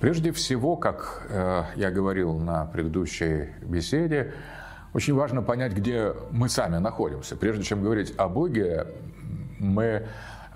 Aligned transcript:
Прежде 0.00 0.32
всего, 0.32 0.76
как 0.76 1.26
э, 1.28 1.64
я 1.76 1.90
говорил 1.90 2.38
на 2.38 2.64
предыдущей 2.64 3.50
беседе, 3.60 4.32
очень 4.94 5.14
важно 5.14 5.42
понять, 5.42 5.74
где 5.74 6.14
мы 6.30 6.48
сами 6.48 6.78
находимся. 6.78 7.36
Прежде 7.36 7.64
чем 7.64 7.82
говорить 7.82 8.14
о 8.16 8.28
Боге, 8.28 8.86
мы 9.58 10.06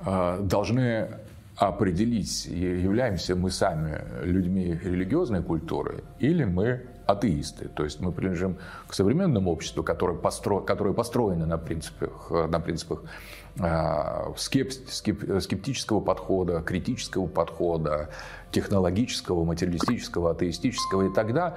э, 0.06 0.38
должны 0.40 1.08
определить, 1.56 2.46
являемся 2.46 3.36
мы 3.36 3.50
сами 3.50 4.00
людьми 4.24 4.80
религиозной 4.82 5.42
культуры 5.42 6.04
или 6.18 6.44
мы 6.44 6.80
атеисты. 7.06 7.68
То 7.68 7.84
есть 7.84 8.00
мы 8.00 8.12
принадлежим 8.12 8.56
к 8.88 8.94
современному 8.94 9.52
обществу, 9.52 9.82
которое, 9.82 10.16
постро... 10.16 10.60
которое 10.60 10.94
построено 10.94 11.44
на 11.44 11.58
принципах, 11.58 12.30
на 12.30 12.60
принципах 12.60 13.02
э, 13.04 13.08
скеп... 14.36 14.72
Скеп... 14.88 15.40
скептического 15.40 16.00
подхода, 16.00 16.60
критического 16.60 17.26
подхода, 17.26 18.10
технологического, 18.50 19.44
материалистического, 19.44 20.32
атеистического. 20.32 21.10
И 21.10 21.14
тогда 21.14 21.56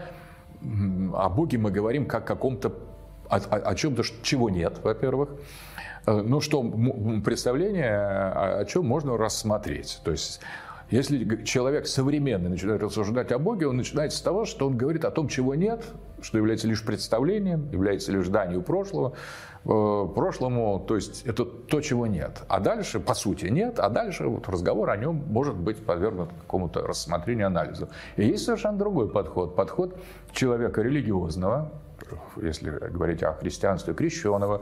о 1.14 1.30
Боге 1.30 1.58
мы 1.58 1.72
говорим 1.72 2.06
как 2.06 2.24
о 2.24 2.28
каком-то 2.36 2.74
о, 3.30 3.38
о, 3.38 3.56
о 3.58 3.76
чем-то, 3.76 4.04
чего 4.22 4.50
нет, 4.50 4.80
во-первых. 4.84 5.30
Э, 6.06 6.22
ну 6.22 6.40
что, 6.42 6.64
представление, 7.24 7.98
о 7.98 8.66
чем 8.66 8.86
можно 8.86 9.18
рассмотреть. 9.18 10.00
То 10.04 10.12
есть 10.12 10.40
если 10.90 11.44
человек 11.44 11.86
современный 11.86 12.50
начинает 12.50 12.82
рассуждать 12.82 13.32
о 13.34 13.40
Боге, 13.40 13.68
он 13.68 13.76
начинает 13.76 14.14
с 14.14 14.22
того, 14.22 14.46
что 14.46 14.68
он 14.68 14.78
говорит 14.78 15.04
о 15.04 15.12
том, 15.12 15.28
чего 15.28 15.54
нет, 15.54 15.84
что 16.22 16.38
является 16.38 16.68
лишь 16.68 16.84
представлением, 16.84 17.70
является 17.72 18.14
лишь 18.14 18.28
данью 18.30 18.62
прошлого, 18.62 19.14
э, 19.66 20.08
прошлому, 20.16 20.84
то 20.88 20.96
есть 20.96 21.26
это 21.26 21.44
то, 21.44 21.82
чего 21.82 22.08
нет. 22.08 22.42
А 22.48 22.62
дальше, 22.62 23.02
по 23.02 23.14
сути, 23.16 23.48
нет, 23.48 23.80
а 23.80 23.90
дальше 23.90 24.28
вот 24.28 24.48
разговор 24.48 24.90
о 24.90 24.98
нем 24.98 25.24
может 25.28 25.56
быть 25.56 25.78
подвергнут 25.78 26.30
какому-то 26.42 26.88
рассмотрению, 26.88 27.48
анализу. 27.48 27.90
И 28.16 28.26
есть 28.26 28.46
совершенно 28.46 28.78
другой 28.78 29.10
подход, 29.10 29.56
подход 29.56 30.00
человека 30.32 30.82
религиозного, 30.82 31.72
если 32.38 32.70
говорить 32.70 33.24
о 33.24 33.34
христианстве, 33.34 33.94
крещенного, 33.94 34.62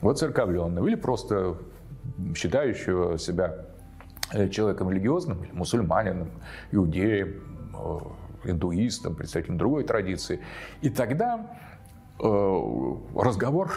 воцерковленного 0.00 0.86
или 0.86 0.94
просто 0.94 1.56
считающего 2.34 3.18
себя 3.18 3.66
человеком 4.50 4.90
религиозным, 4.90 5.46
мусульманином, 5.52 6.30
иудеем, 6.72 7.42
э, 7.74 8.50
индуистом, 8.50 9.14
представителем 9.14 9.58
другой 9.58 9.84
традиции. 9.84 10.40
И 10.82 10.90
тогда 10.90 11.36
э, 11.36 11.75
разговор 12.18 13.70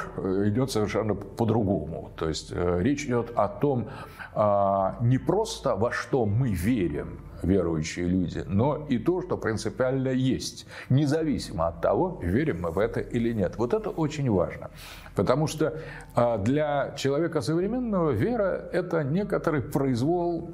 идет 0.45 0.71
совершенно 0.71 1.13
по-другому. 1.13 2.11
То 2.15 2.29
есть 2.29 2.53
речь 2.53 3.05
идет 3.05 3.31
о 3.35 3.47
том, 3.47 3.89
а, 4.33 4.97
не 5.01 5.17
просто 5.17 5.75
во 5.75 5.91
что 5.91 6.25
мы 6.25 6.53
верим, 6.53 7.19
верующие 7.41 8.05
люди, 8.05 8.43
но 8.47 8.85
и 8.89 8.97
то, 8.97 9.21
что 9.21 9.37
принципиально 9.37 10.09
есть, 10.09 10.67
независимо 10.89 11.67
от 11.67 11.81
того, 11.81 12.19
верим 12.21 12.61
мы 12.61 12.71
в 12.71 12.79
это 12.79 12.99
или 12.99 13.33
нет. 13.33 13.57
Вот 13.57 13.73
это 13.73 13.89
очень 13.89 14.29
важно. 14.29 14.69
Потому 15.15 15.47
что 15.47 15.79
а, 16.15 16.37
для 16.37 16.93
человека 16.97 17.41
современного 17.41 18.11
вера– 18.11 18.69
это 18.71 19.03
некоторый 19.03 19.61
произвол 19.61 20.51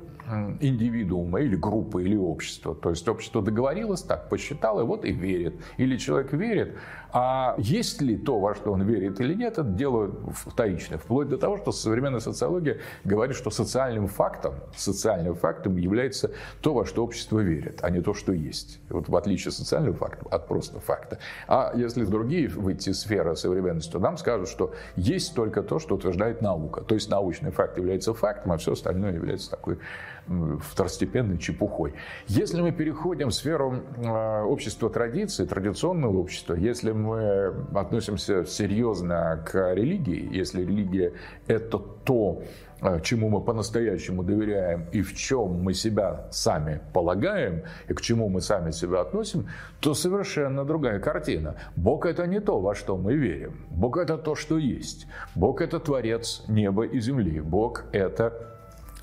индивидуума 0.59 1.41
или 1.41 1.55
группы, 1.55 2.03
или 2.03 2.15
общества. 2.15 2.73
То 2.73 2.89
есть 2.89 3.07
общество 3.07 3.41
договорилось 3.41 4.01
так, 4.01 4.29
посчитало, 4.29 4.83
вот 4.83 5.05
и 5.05 5.11
верит. 5.11 5.55
Или 5.77 5.97
человек 5.97 6.33
верит, 6.33 6.75
а 7.17 7.55
есть 7.57 8.01
ли 8.01 8.17
то, 8.17 8.39
во 8.41 8.55
что 8.55 8.73
он 8.73 8.81
верит 8.83 9.21
или 9.21 9.33
нет, 9.33 9.53
это 9.53 9.63
дело 9.63 10.11
вторичное. 10.33 10.97
Вплоть 10.97 11.29
до 11.29 11.37
того, 11.37 11.55
что 11.55 11.71
современная 11.71 12.19
социология 12.19 12.79
говорит, 13.05 13.37
что 13.37 13.49
социальным 13.51 14.07
фактом, 14.07 14.55
социальным 14.75 15.33
фактом 15.33 15.77
является 15.77 16.31
то, 16.59 16.73
во 16.73 16.85
что 16.85 17.05
общество 17.05 17.39
верит, 17.39 17.79
а 17.83 17.89
не 17.89 18.01
то, 18.01 18.13
что 18.13 18.33
есть. 18.33 18.81
Вот 18.89 19.07
в 19.07 19.15
отличие 19.15 19.51
от 19.51 19.55
социального 19.55 19.95
факта, 19.95 20.25
от 20.29 20.47
просто 20.49 20.81
факта. 20.81 21.19
А 21.47 21.71
если 21.73 22.03
в 22.03 22.09
другие 22.09 22.49
выйти 22.49 22.89
сферы 22.89 23.37
современности, 23.37 23.93
то 23.93 23.99
нам 23.99 24.17
скажут, 24.17 24.49
что 24.49 24.73
есть 24.97 25.35
только 25.35 25.63
то, 25.63 25.79
что 25.79 25.95
утверждает 25.95 26.41
наука. 26.41 26.81
То 26.81 26.95
есть 26.95 27.09
научный 27.09 27.51
факт 27.51 27.77
является 27.77 28.13
фактом, 28.13 28.51
а 28.51 28.57
все 28.57 28.73
остальное 28.73 29.13
является 29.13 29.49
такой 29.49 29.79
второстепенной 30.27 31.37
чепухой. 31.37 31.93
Если 32.27 32.61
мы 32.61 32.71
переходим 32.71 33.29
в 33.29 33.33
сферу 33.33 33.81
а, 34.03 34.43
общества 34.43 34.89
традиции, 34.89 35.45
традиционного 35.45 36.17
общества, 36.17 36.55
если 36.55 36.91
мы 36.91 37.53
относимся 37.73 38.45
серьезно 38.45 39.43
к 39.45 39.73
религии, 39.73 40.29
если 40.35 40.61
религия– 40.61 41.13
это 41.47 41.77
то, 41.77 42.41
а, 42.81 42.99
чему 42.99 43.29
мы 43.29 43.41
по-настоящему 43.41 44.23
доверяем 44.23 44.85
и 44.91 45.01
в 45.01 45.15
чем 45.15 45.63
мы 45.63 45.73
себя 45.73 46.27
сами 46.31 46.81
полагаем, 46.93 47.63
и 47.87 47.93
к 47.93 48.01
чему 48.01 48.27
мы 48.27 48.41
сами 48.41 48.71
себя 48.71 49.01
относим, 49.01 49.47
то 49.79 49.93
совершенно 49.93 50.65
другая 50.65 50.99
картина. 50.99 51.55
Бог– 51.75 52.05
это 52.07 52.25
не 52.25 52.39
то, 52.39 52.59
во 52.59 52.73
что 52.73 52.97
мы 52.97 53.15
верим. 53.15 53.65
Бог– 53.69 53.97
это 53.99 54.17
то, 54.17 54.35
что 54.35 54.57
есть. 54.57 55.07
Бог– 55.35 55.61
это 55.63 55.79
Творец 55.79 56.43
неба 56.47 56.85
и 56.85 56.99
земли. 56.99 57.39
Бог– 57.39 57.85
это 57.91 58.54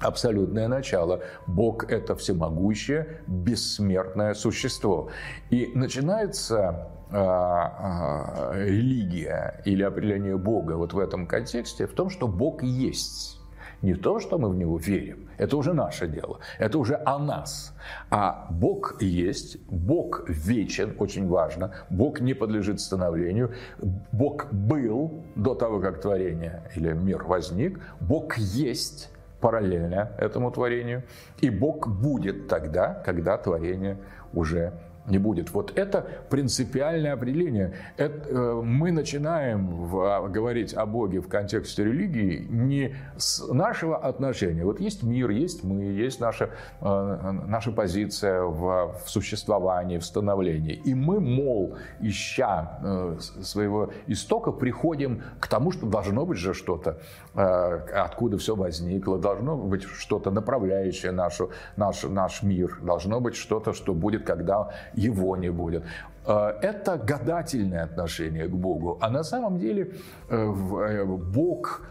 абсолютное 0.03 0.69
начало. 0.69 1.21
Бог– 1.47 1.85
это 1.91 2.15
всемогущее, 2.15 3.21
бессмертное 3.27 4.35
существо. 4.35 5.11
И 5.51 5.71
начинается 5.75 6.89
а, 7.11 8.53
а, 8.53 8.53
религия 8.55 9.61
или 9.67 9.83
определение 9.83 10.39
Бога 10.39 10.73
вот 10.73 10.95
в 10.95 10.99
этом 10.99 11.27
контексте 11.27 11.87
в 11.87 11.93
том, 11.93 12.09
что 12.09 12.27
Бог 12.27 12.63
есть. 12.63 13.39
Не 13.83 13.95
то, 13.95 14.21
что 14.21 14.39
мы 14.39 14.49
в 14.49 14.55
Него 14.55 14.79
верим, 14.79 15.29
это 15.39 15.57
уже 15.57 15.75
наше 15.75 16.07
дело, 16.07 16.39
это 16.61 16.79
уже 16.79 17.03
о 17.05 17.19
нас. 17.19 17.75
А 18.11 18.47
Бог 18.49 19.03
есть, 19.03 19.59
Бог 19.69 20.23
вечен, 20.29 20.95
очень 21.01 21.27
важно, 21.27 21.75
Бог 21.91 22.21
не 22.21 22.33
подлежит 22.33 22.81
становлению, 22.81 23.53
Бог 24.13 24.53
был 24.53 25.25
до 25.35 25.57
того, 25.57 25.81
как 25.81 26.01
творение 26.01 26.63
или 26.77 26.93
мир 26.93 27.25
возник, 27.25 27.81
Бог 28.01 28.39
есть, 28.39 29.11
параллельно 29.43 30.13
этому 30.17 30.51
творению, 30.51 31.03
и 31.41 31.51
Бог 31.51 31.89
будет 31.89 32.49
тогда, 32.49 32.95
когда 33.05 33.37
творение 33.37 33.99
уже 34.33 34.73
не 35.07 35.19
будет. 35.19 35.53
Вот 35.53 35.73
это 35.77 36.07
принципиальное 36.31 37.13
определение. 37.13 37.73
Это, 37.97 38.29
э, 38.29 38.63
мы 38.63 38.93
начинаем 38.93 39.67
в, 39.67 40.01
а, 40.01 40.29
говорить 40.29 40.75
о 40.75 40.87
Боге 40.87 41.21
в 41.21 41.29
контексте 41.29 41.85
религии 41.85 42.47
не 42.49 42.95
с 43.17 43.47
нашего 43.49 43.97
отношения. 43.97 44.65
Вот 44.65 44.81
есть 44.81 45.03
мир, 45.03 45.31
есть 45.31 45.65
мы, 45.65 45.83
есть 45.83 46.21
наша, 46.21 46.51
э, 46.81 47.33
наша 47.47 47.73
позиция 47.73 48.43
в, 48.43 48.95
в 49.05 49.11
существовании, 49.11 49.99
в 49.99 50.05
становлении. 50.05 50.75
И 50.75 50.95
мы, 50.95 51.21
мол, 51.21 51.77
ища 52.01 52.79
э, 52.83 53.17
своего 53.43 53.91
истока, 54.07 54.53
приходим 54.53 55.23
к 55.41 55.49
тому, 55.49 55.73
что 55.73 55.87
должно 55.87 56.25
быть 56.27 56.39
же 56.39 56.55
что-то, 56.55 56.99
откуда 57.35 58.37
все 58.37 58.55
возникло, 58.55 59.19
должно 59.19 59.57
быть 59.57 59.83
что-то 59.83 60.31
направляющее 60.31 61.13
нашу, 61.13 61.51
наш, 61.77 62.03
наш 62.05 62.43
мир, 62.43 62.79
должно 62.83 63.21
быть 63.21 63.35
что-то, 63.35 63.73
что 63.73 63.95
будет, 63.95 64.25
когда 64.25 64.71
его 64.95 65.37
не 65.37 65.51
будет. 65.51 65.85
Э, 66.27 66.55
это 66.63 66.97
гадательное 66.97 67.85
отношение 67.85 68.47
к 68.47 68.53
Богу. 68.53 68.99
А 69.01 69.11
на 69.11 69.25
самом 69.25 69.59
деле 69.59 69.93
э, 70.29 70.37
э, 70.37 71.05
Бог 71.05 71.83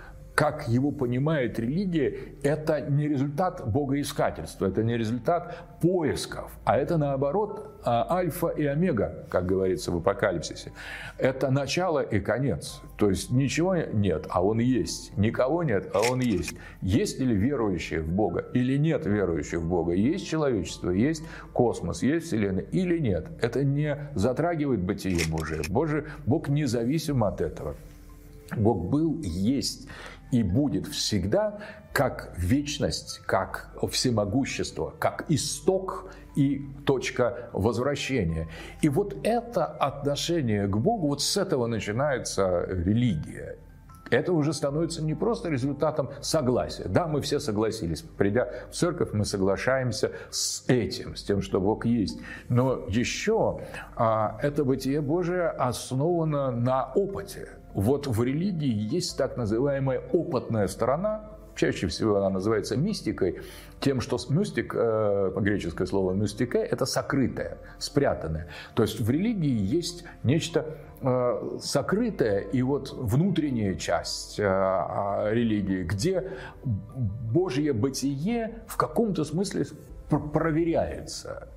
как 0.42 0.68
его 0.68 0.90
понимает 0.90 1.60
религия, 1.60 2.18
это 2.42 2.82
не 2.82 3.08
результат 3.08 3.62
богоискательства, 3.64 4.66
это 4.66 4.82
не 4.82 4.98
результат 4.98 5.56
поисков, 5.80 6.52
а 6.66 6.80
это 6.80 6.98
наоборот 6.98 7.80
а, 7.86 8.08
альфа 8.18 8.48
и 8.48 8.66
омега, 8.66 9.28
как 9.30 9.46
говорится 9.46 9.92
в 9.92 9.98
апокалипсисе. 9.98 10.72
Это 11.20 11.52
начало 11.52 12.00
и 12.00 12.20
конец. 12.20 12.82
То 12.98 13.12
есть 13.12 13.30
ничего 13.30 13.76
нет, 13.76 14.26
а 14.32 14.44
он 14.44 14.58
есть. 14.58 15.16
Никого 15.16 15.62
нет, 15.62 15.92
а 15.94 16.02
он 16.12 16.22
есть. 16.22 16.56
Есть 16.82 17.20
ли 17.20 17.36
верующие 17.36 18.02
в 18.02 18.12
Бога 18.12 18.44
или 18.56 18.78
нет 18.78 19.06
верующих 19.06 19.60
в 19.60 19.70
Бога? 19.70 19.94
Есть 19.94 20.28
человечество, 20.28 20.90
есть 20.90 21.24
космос, 21.54 22.02
есть 22.02 22.26
Вселенная 22.26 22.66
или 22.72 22.98
нет? 22.98 23.28
Это 23.44 23.64
не 23.64 23.96
затрагивает 24.16 24.82
бытие 24.82 25.20
Божие. 25.30 25.62
Божие 25.70 26.06
Бог 26.26 26.50
независим 26.50 27.24
от 27.24 27.42
этого. 27.42 27.76
Бог 28.58 28.90
был, 28.90 29.22
есть 29.22 29.88
и 30.32 30.44
будет 30.44 30.88
всегда 30.88 31.60
как 31.94 32.34
вечность, 32.38 33.20
как 33.26 33.76
всемогущество, 33.90 34.94
как 34.98 35.26
исток 35.30 36.12
и 36.36 36.66
точка 36.86 37.50
возвращения. 37.54 38.48
И 38.82 38.90
вот 38.90 39.16
это 39.24 39.66
отношение 39.66 40.68
к 40.68 40.78
Богу, 40.78 41.08
вот 41.08 41.22
с 41.22 41.38
этого 41.38 41.68
начинается 41.68 42.66
религия. 42.68 43.58
Это 44.10 44.34
уже 44.34 44.52
становится 44.52 45.02
не 45.02 45.16
просто 45.16 45.50
результатом 45.50 46.10
согласия. 46.20 46.84
Да, 46.88 47.08
мы 47.08 47.22
все 47.22 47.40
согласились. 47.40 48.02
Придя 48.02 48.50
в 48.70 48.76
церковь, 48.76 49.14
мы 49.14 49.24
соглашаемся 49.24 50.12
с 50.30 50.66
этим, 50.68 51.16
с 51.16 51.24
тем, 51.24 51.42
что 51.42 51.62
Бог 51.62 51.86
есть. 51.86 52.20
Но 52.50 52.84
еще 52.90 53.62
а, 53.96 54.38
это 54.42 54.66
бытие 54.66 55.00
Божие 55.00 55.48
основано 55.48 56.52
на 56.52 56.92
опыте. 56.94 57.48
Вот 57.74 58.08
в 58.08 58.24
религии 58.24 58.94
есть 58.94 59.18
так 59.18 59.38
называемая 59.38 60.02
опытная 60.12 60.68
сторона, 60.68 61.32
чаще 61.56 61.88
всего 61.88 62.18
она 62.18 62.30
называется 62.30 62.76
мистикой, 62.76 63.42
тем, 63.80 64.02
что 64.02 64.18
мистик, 64.30 64.74
э, 64.76 65.32
по-греческое 65.34 65.88
слово 65.88 66.14
мистика, 66.14 66.58
это 66.58 66.86
сокрытое, 66.86 67.58
спрятанное. 67.80 68.48
То 68.76 68.84
есть 68.84 69.00
в 69.00 69.10
религии 69.10 69.60
есть 69.60 70.04
нечто 70.24 70.78
э, 71.02 71.58
сокрытое 71.62 72.40
и 72.40 72.62
вот 72.62 72.92
внутренняя 72.94 73.76
часть 73.76 74.40
э, 74.40 74.44
а, 74.46 75.30
религии, 75.32 75.84
где 75.84 76.32
Божье 76.64 77.74
бытие 77.74 78.64
в 78.68 78.78
каком-то 78.78 79.24
смысле 79.24 79.66
проверяется, 80.10 81.50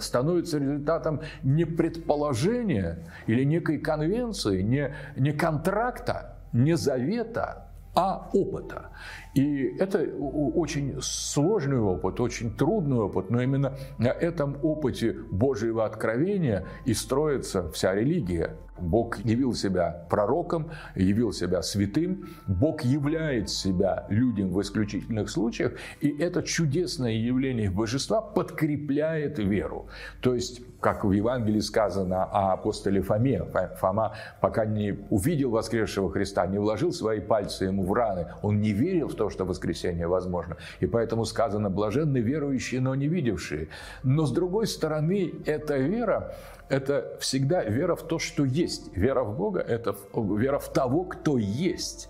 становится 0.00 0.58
результатом 0.58 1.20
не 1.42 1.64
предположения 1.64 2.98
или 3.26 3.44
некой 3.44 3.78
конвенции, 3.78 4.62
не, 4.62 4.94
не 5.16 5.32
контракта, 5.32 6.36
не 6.52 6.76
завета, 6.76 7.68
а 7.94 8.28
опыта. 8.32 8.90
И 9.34 9.76
это 9.78 10.00
очень 10.00 10.96
сложный 11.00 11.78
опыт, 11.78 12.20
очень 12.20 12.52
трудный 12.52 12.98
опыт, 12.98 13.30
но 13.30 13.40
именно 13.40 13.74
на 13.98 14.08
этом 14.08 14.56
опыте 14.62 15.12
Божьего 15.30 15.84
откровения 15.84 16.66
и 16.84 16.94
строится 16.94 17.70
вся 17.70 17.94
религия. 17.94 18.56
Бог 18.78 19.18
явил 19.24 19.54
себя 19.54 20.06
пророком, 20.10 20.70
явил 20.96 21.32
себя 21.32 21.62
святым. 21.62 22.28
Бог 22.46 22.82
являет 22.82 23.48
себя 23.48 24.06
людям 24.08 24.50
в 24.50 24.60
исключительных 24.60 25.30
случаях, 25.30 25.72
и 26.00 26.08
это 26.18 26.42
чудесное 26.42 27.12
явление 27.12 27.70
божества 27.70 28.20
подкрепляет 28.20 29.38
веру. 29.38 29.88
То 30.20 30.34
есть, 30.34 30.60
как 30.80 31.04
в 31.04 31.12
Евангелии 31.12 31.60
сказано 31.60 32.24
о 32.24 32.52
апостоле 32.52 33.00
Фоме, 33.00 33.42
Фома, 33.80 34.14
пока 34.40 34.64
не 34.66 34.98
увидел 35.10 35.50
воскресшего 35.50 36.10
Христа, 36.10 36.46
не 36.46 36.58
вложил 36.58 36.92
свои 36.92 37.20
пальцы 37.20 37.64
ему 37.66 37.84
в 37.84 37.92
раны, 37.92 38.26
он 38.42 38.60
не 38.60 38.72
верил 38.72 39.08
в 39.08 39.14
то, 39.14 39.30
что 39.30 39.44
воскресение 39.44 40.08
возможно. 40.08 40.56
И 40.80 40.86
поэтому 40.86 41.24
сказано, 41.24 41.70
блаженны 41.70 42.18
верующие, 42.18 42.80
но 42.80 42.94
не 42.94 43.08
видевшие. 43.08 43.68
Но 44.02 44.26
с 44.26 44.32
другой 44.32 44.66
стороны, 44.66 45.32
эта 45.46 45.76
вера, 45.76 46.34
это 46.68 47.16
всегда 47.20 47.64
вера 47.64 47.94
в 47.94 48.02
то, 48.02 48.18
что 48.18 48.44
есть. 48.44 48.96
Вера 48.96 49.22
в 49.22 49.36
Бога– 49.36 49.60
это 49.68 49.94
вера 50.14 50.58
в 50.58 50.72
того, 50.72 51.04
кто 51.04 51.38
есть. 51.38 52.08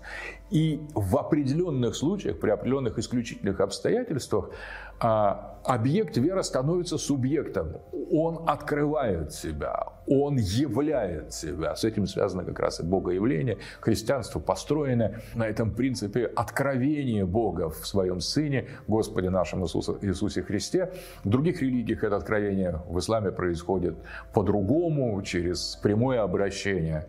И 0.51 0.79
в 0.93 1.17
определенных 1.17 1.95
случаях, 1.95 2.39
при 2.39 2.51
определенных 2.51 2.97
исключительных 2.99 3.59
обстоятельствах, 3.59 4.51
объект 4.99 6.17
веры 6.17 6.43
становится 6.43 6.97
субъектом. 6.97 7.77
Он 8.11 8.47
открывает 8.47 9.33
себя, 9.33 9.87
он 10.07 10.37
являет 10.37 11.33
себя. 11.33 11.75
С 11.75 11.83
этим 11.83 12.05
связано 12.05 12.43
как 12.43 12.59
раз 12.59 12.79
и 12.79 12.83
богоявление. 12.83 13.57
Христианство 13.81 14.39
построено 14.39 15.19
на 15.33 15.47
этом 15.47 15.71
принципе 15.71 16.25
откровения 16.25 17.25
Бога 17.25 17.69
в 17.69 17.87
своем 17.87 18.19
Сыне, 18.21 18.67
Господе 18.87 19.29
нашем 19.29 19.63
Иисусе, 19.63 19.93
Иисусе 20.01 20.43
Христе. 20.43 20.93
В 21.23 21.29
других 21.29 21.61
религиях 21.61 22.03
это 22.03 22.15
откровение 22.15 22.81
в 22.87 22.99
исламе 22.99 23.31
происходит 23.31 23.95
по-другому, 24.33 25.21
через 25.23 25.77
прямое 25.81 26.21
обращение 26.21 27.07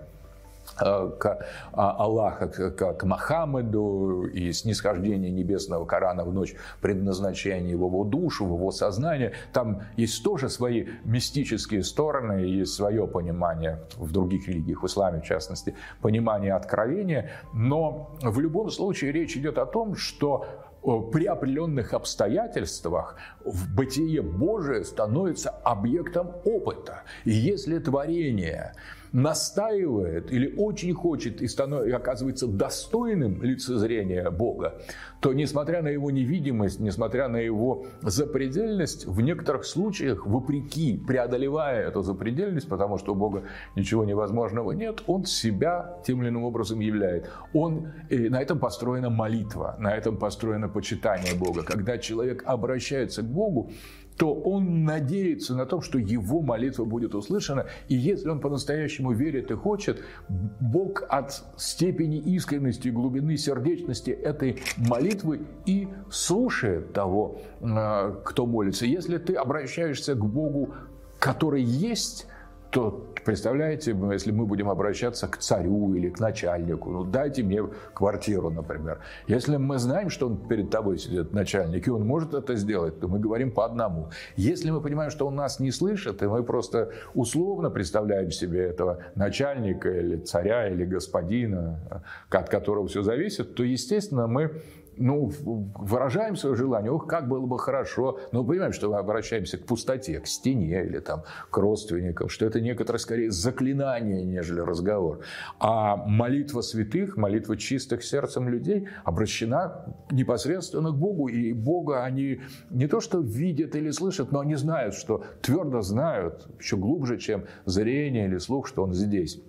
к 0.75 1.47
а, 1.73 1.91
Аллаха, 1.93 2.49
к, 2.49 3.05
Мохаммеду 3.05 4.25
и 4.25 4.53
снисхождение 4.53 5.31
небесного 5.31 5.85
Корана 5.87 6.25
в 6.25 6.33
ночь 6.33 6.55
предназначения 6.81 7.77
в 7.77 7.81
его 7.81 8.05
душу, 8.05 8.47
в 8.47 8.55
его 8.55 8.71
сознание. 8.71 9.33
Там 9.53 9.83
есть 9.97 10.23
тоже 10.23 10.49
свои 10.49 10.87
мистические 11.05 11.83
стороны, 11.83 12.41
есть 12.41 12.75
свое 12.75 13.07
понимание 13.07 13.81
в 13.97 14.13
других 14.13 14.49
религиях, 14.49 14.83
в 14.83 14.87
исламе 14.87 15.21
в 15.21 15.25
частности, 15.25 15.75
понимание 16.01 16.55
откровения. 16.55 17.31
Но 17.53 18.17
в 18.23 18.41
любом 18.41 18.71
случае 18.71 19.13
речь 19.13 19.37
идет 19.37 19.59
о 19.59 19.67
том, 19.67 19.97
что 19.97 20.47
э, 20.83 20.89
при 21.13 21.27
определенных 21.27 21.95
обстоятельствах 21.95 23.17
в 23.45 23.75
бытие 23.75 24.23
Божие 24.23 24.85
становится 24.85 25.51
объектом 25.51 26.33
опыта. 26.45 27.03
И 27.25 27.31
если 27.31 27.79
творение 27.79 28.75
настаивает 29.17 30.31
или 30.31 30.55
очень 30.59 30.93
хочет 30.93 31.41
и, 31.41 31.49
становится, 31.49 31.89
и 31.89 31.93
оказывается 31.93 32.47
достойным 32.47 33.43
лицезрения 33.43 34.31
Бога, 34.31 34.79
то 35.21 35.33
несмотря 35.33 35.81
на 35.81 35.89
его 35.89 36.11
невидимость, 36.11 36.81
несмотря 36.81 37.29
на 37.29 37.39
его 37.39 37.87
запредельность, 38.03 39.07
в 39.07 39.23
некоторых 39.23 39.65
случаях, 39.65 40.27
вопреки, 40.27 40.99
преодолевая 40.99 41.89
эту 41.89 42.03
запредельность, 42.03 42.69
потому 42.69 42.99
что 42.99 43.13
у 43.13 43.15
Бога 43.15 43.45
ничего 43.75 44.05
невозможного 44.05 44.73
нет, 44.73 45.03
он 45.07 45.25
себя 45.25 45.99
тем 46.07 46.21
или 46.21 46.29
иным 46.29 46.45
образом 46.45 46.81
являет. 46.81 47.31
Он, 47.55 47.93
и 48.11 48.29
на 48.29 48.43
этом 48.43 48.59
построена 48.59 49.09
молитва, 49.09 49.77
на 49.79 49.97
этом 49.97 50.19
построено 50.19 50.69
почитание 50.69 51.35
Бога. 51.35 51.63
Когда 51.63 51.97
человек 51.97 52.43
обращается 52.45 53.23
к 53.23 53.27
Богу, 53.27 53.71
то 54.17 54.33
он 54.33 54.85
надеется 54.85 55.55
на 55.55 55.67
то, 55.67 55.81
что 55.81 55.99
его 55.99 56.41
молитва 56.41 56.85
будет 56.85 57.15
услышана. 57.15 57.67
И 57.89 57.95
если 57.95 58.29
он 58.29 58.41
по-настоящему 58.41 59.13
верит 59.13 59.51
и 59.51 59.55
хочет, 59.55 60.03
Бог 60.29 61.05
от 61.09 61.45
степени 61.57 62.19
искренности 62.19 62.89
глубины 62.89 63.37
сердечности 63.37 64.11
этой 64.11 64.63
молитвы 64.77 65.43
и 65.67 65.89
слушает 66.11 66.93
того, 66.93 67.41
э, 67.61 68.15
кто 68.25 68.47
молится. 68.47 68.87
Если 68.87 69.19
ты 69.19 69.35
обращаешься 69.35 70.15
к 70.15 70.25
Богу, 70.25 70.75
который 71.19 71.63
есть, 71.63 72.27
то 72.71 73.07
представляете, 73.25 73.97
если 74.13 74.31
мы 74.31 74.47
будем 74.47 74.69
обращаться 74.69 75.27
к 75.29 75.39
царю 75.39 75.95
или 75.95 76.11
к 76.11 76.21
начальнику, 76.21 76.91
ну 76.91 77.05
дайте 77.05 77.43
мне 77.43 77.63
квартиру, 77.95 78.51
например. 78.51 79.01
Если 79.27 79.57
мы 79.57 79.79
знаем, 79.79 80.11
что 80.11 80.27
он 80.27 80.37
перед 80.37 80.71
тобой 80.71 80.99
сидит, 80.99 81.33
начальник, 81.33 81.89
и 81.89 81.91
он 81.91 82.07
может 82.07 82.35
это 82.35 82.55
сделать, 82.55 83.01
то 83.01 83.09
мы 83.09 83.19
говорим 83.19 83.51
по 83.51 83.65
одному. 83.65 84.11
Если 84.37 84.71
мы 84.71 84.81
понимаем, 84.81 85.11
что 85.11 85.27
он 85.27 85.35
нас 85.35 85.59
не 85.61 85.73
слышит, 85.73 86.23
и 86.23 86.27
мы 86.27 86.43
просто 86.45 86.93
условно 87.15 87.71
представляем 87.71 88.31
себе 88.31 88.63
этого 88.63 88.99
начальника 89.15 89.91
или 89.91 90.17
царя 90.19 90.69
или 90.69 90.85
господина, 90.85 92.03
от 92.31 92.49
которого 92.49 92.87
все 92.87 93.03
зависит, 93.03 93.55
то, 93.55 93.65
естественно, 93.65 94.27
мы 94.27 94.63
ну, 94.99 95.31
выражаем 95.75 96.37
свое 96.37 96.57
желание, 96.57 96.91
ох, 96.91 97.07
как 97.07 97.29
было 97.29 97.47
бы 97.47 97.59
хорошо, 97.59 98.19
но 98.33 98.45
понимаем, 98.45 98.73
что 98.73 98.91
мы 98.91 98.99
обращаемся 98.99 99.59
к 99.59 99.67
пустоте, 99.67 100.21
к 100.21 100.27
стене 100.27 100.85
или 100.85 100.99
там, 100.99 101.25
к 101.51 101.57
родственникам, 101.59 102.29
что 102.29 102.47
это 102.47 102.61
некоторое 102.61 102.99
скорее 102.99 103.31
заклинание, 103.31 104.25
нежели 104.25 104.61
разговор. 104.61 105.21
А 105.59 105.97
молитва 105.97 106.61
святых, 106.61 107.17
молитва 107.17 107.57
чистых 107.57 108.05
сердцем 108.05 108.49
людей 108.49 108.89
обращена 109.05 109.97
непосредственно 110.11 110.91
к 110.91 110.97
Богу, 110.97 111.29
и 111.29 111.53
Бога 111.53 112.05
они 112.05 112.41
не 112.71 112.87
то 112.87 113.01
что 113.01 113.21
видят 113.21 113.75
или 113.75 113.91
слышат, 113.91 114.33
но 114.33 114.41
они 114.41 114.55
знают, 114.57 114.95
что 114.95 115.25
твердо 115.43 115.83
знают, 115.83 116.49
еще 116.59 116.77
глубже, 116.77 117.19
чем 117.19 117.45
зрение 117.65 118.27
или 118.27 118.39
слух, 118.39 118.67
что 118.67 118.83
Он 118.83 118.95
здесь 118.95 119.41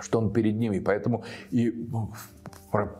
что 0.00 0.18
он 0.18 0.32
перед 0.32 0.56
ними. 0.56 0.78
Поэтому 0.80 1.24
и 1.50 1.72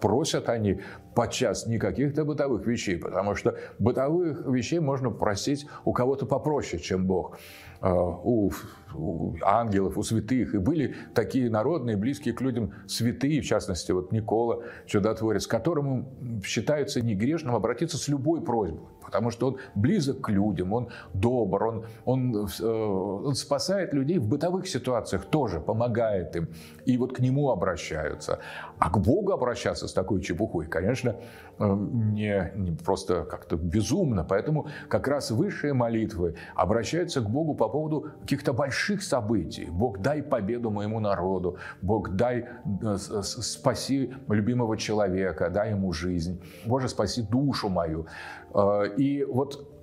просят 0.01 0.49
они 0.49 0.81
подчас 1.15 1.67
не 1.67 1.79
каких-то 1.79 2.25
бытовых 2.25 2.67
вещей, 2.67 2.99
потому 2.99 3.35
что 3.35 3.57
бытовых 3.79 4.47
вещей 4.47 4.81
можно 4.81 5.11
просить 5.11 5.67
у 5.85 5.93
кого-то 5.93 6.27
попроще, 6.27 6.83
чем 6.83 7.07
Бог. 7.07 7.39
А, 7.81 7.93
у, 7.95 8.51
у 8.95 9.35
ангелов, 9.43 9.99
у 9.99 10.03
святых. 10.03 10.55
И 10.55 10.59
были 10.59 10.95
такие 11.15 11.51
народные, 11.51 11.97
близкие 11.97 12.35
к 12.35 12.41
людям 12.41 12.73
святые, 12.87 13.41
в 13.41 13.45
частности, 13.45 13.93
вот 13.93 14.13
Никола, 14.13 14.63
чудотворец, 14.87 15.47
которому 15.47 16.13
считается 16.45 17.01
негрешным 17.01 17.55
обратиться 17.55 17.97
с 17.97 18.09
любой 18.09 18.41
просьбой, 18.41 18.87
потому 19.05 19.31
что 19.31 19.49
он 19.49 19.57
близок 19.75 20.21
к 20.21 20.29
людям, 20.29 20.73
он 20.73 20.89
добр, 21.13 21.65
он, 21.65 21.85
он, 22.05 22.49
э, 22.61 22.65
он 22.65 23.35
спасает 23.35 23.95
людей 23.95 24.19
в 24.19 24.29
бытовых 24.29 24.67
ситуациях 24.69 25.25
тоже, 25.27 25.61
помогает 25.61 26.37
им. 26.37 26.49
И 26.85 26.97
вот 26.97 27.17
к 27.17 27.21
нему 27.21 27.51
обращаются. 27.51 28.39
А 28.79 28.91
к 28.91 28.99
Богу 28.99 29.33
обращаться 29.33 29.89
с 29.89 29.93
такой 29.93 30.21
чепухой, 30.21 30.67
конечно, 30.67 31.17
э, 31.59 31.77
не, 31.77 32.53
не 32.57 32.73
просто 32.73 33.25
как-то 33.25 33.57
безумно. 33.57 34.25
Поэтому 34.25 34.67
как 34.89 35.09
раз 35.09 35.31
высшие 35.31 35.75
молитвы 35.75 36.35
обращаются 36.55 37.21
к 37.21 37.29
Богу 37.29 37.55
по 37.55 37.69
поводу 37.69 38.11
каких-то 38.23 38.53
больших 38.53 38.84
событий. 39.03 39.69
Бог, 39.71 39.99
дай 39.99 40.23
победу 40.23 40.71
моему 40.71 41.01
народу. 41.01 41.57
Бог, 41.83 42.11
дай, 42.11 42.47
э, 42.83 42.97
спаси 42.97 44.15
любимого 44.29 44.77
человека, 44.77 45.51
дай 45.51 45.71
ему 45.71 45.93
жизнь. 45.93 46.43
Боже, 46.67 46.89
спаси 46.89 47.23
душу 47.23 47.69
мою. 47.69 48.07
Э, 48.55 48.89
и 48.97 49.25
вот 49.25 49.75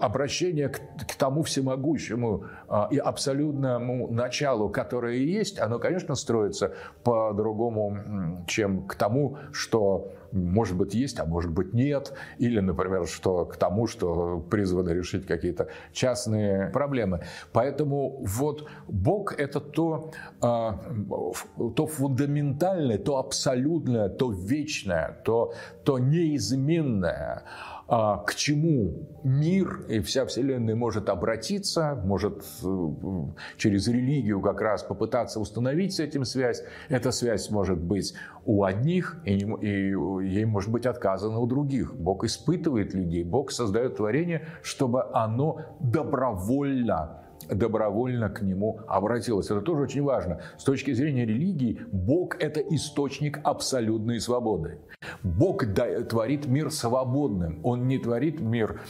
обращение 0.00 0.68
к, 0.68 0.78
к 0.78 1.14
тому 1.18 1.42
всемогущему 1.42 2.44
а, 2.68 2.88
и 2.90 2.98
абсолютному 2.98 4.08
началу, 4.10 4.68
которое 4.68 5.16
есть, 5.16 5.58
оно, 5.58 5.78
конечно, 5.78 6.14
строится 6.14 6.74
по-другому, 7.04 8.44
чем 8.46 8.86
к 8.86 8.94
тому, 8.94 9.38
что 9.52 10.12
может 10.36 10.76
быть 10.76 10.94
есть, 10.94 11.18
а 11.20 11.24
может 11.24 11.50
быть 11.50 11.74
нет, 11.74 12.12
или, 12.38 12.60
например, 12.60 13.06
что 13.06 13.44
к 13.44 13.56
тому, 13.56 13.86
что 13.86 14.40
призвано 14.50 14.90
решить 14.90 15.26
какие-то 15.26 15.68
частные 15.92 16.70
проблемы. 16.70 17.22
Поэтому 17.52 18.22
вот 18.24 18.68
Бог– 18.88 19.34
это 19.38 19.60
то, 19.60 20.12
а, 20.40 20.80
то 21.74 21.86
фундаментальное, 21.86 22.98
то 22.98 23.18
абсолютное, 23.18 24.08
то 24.08 24.30
вечное, 24.30 25.20
то, 25.24 25.54
то 25.84 25.98
неизменное, 25.98 27.42
к 27.88 28.34
чему 28.34 29.06
мир 29.22 29.84
и 29.88 30.00
вся 30.00 30.26
Вселенная 30.26 30.74
может 30.74 31.08
обратиться, 31.08 31.94
может 32.04 32.44
э, 32.64 32.88
через 33.56 33.86
религию 33.86 34.40
как 34.40 34.60
раз 34.60 34.82
попытаться 34.82 35.38
установить 35.38 35.94
с 35.94 36.00
этим 36.00 36.24
связь. 36.24 36.64
Эта 36.88 37.12
связь 37.12 37.48
может 37.50 37.78
быть 37.78 38.14
у 38.44 38.64
одних, 38.64 39.20
и 39.24 39.38
ей 39.38 40.44
может 40.44 40.70
быть 40.72 40.84
отказано 40.84 41.38
у 41.38 41.46
других. 41.46 41.94
Бог 41.94 42.24
испытывает 42.24 42.92
людей, 42.92 43.22
Бог 43.22 43.52
создает 43.52 43.96
творение, 43.96 44.48
чтобы 44.62 45.04
оно 45.12 45.60
добровольно 45.78 47.25
добровольно 47.48 48.28
к 48.28 48.42
нему 48.42 48.80
обратилась. 48.86 49.46
Это 49.46 49.60
тоже 49.60 49.82
очень 49.82 50.02
важно. 50.02 50.40
С 50.58 50.64
точки 50.64 50.92
зрения 50.92 51.26
религии, 51.26 51.80
Бог– 51.92 52.36
это 52.40 52.60
источник 52.60 53.40
абсолютной 53.44 54.20
свободы. 54.20 54.78
Бог 55.22 55.64
творит 56.08 56.46
мир 56.46 56.70
свободным. 56.70 57.60
Он 57.62 57.86
не 57.86 57.98
творит 57.98 58.40
мир 58.40 58.80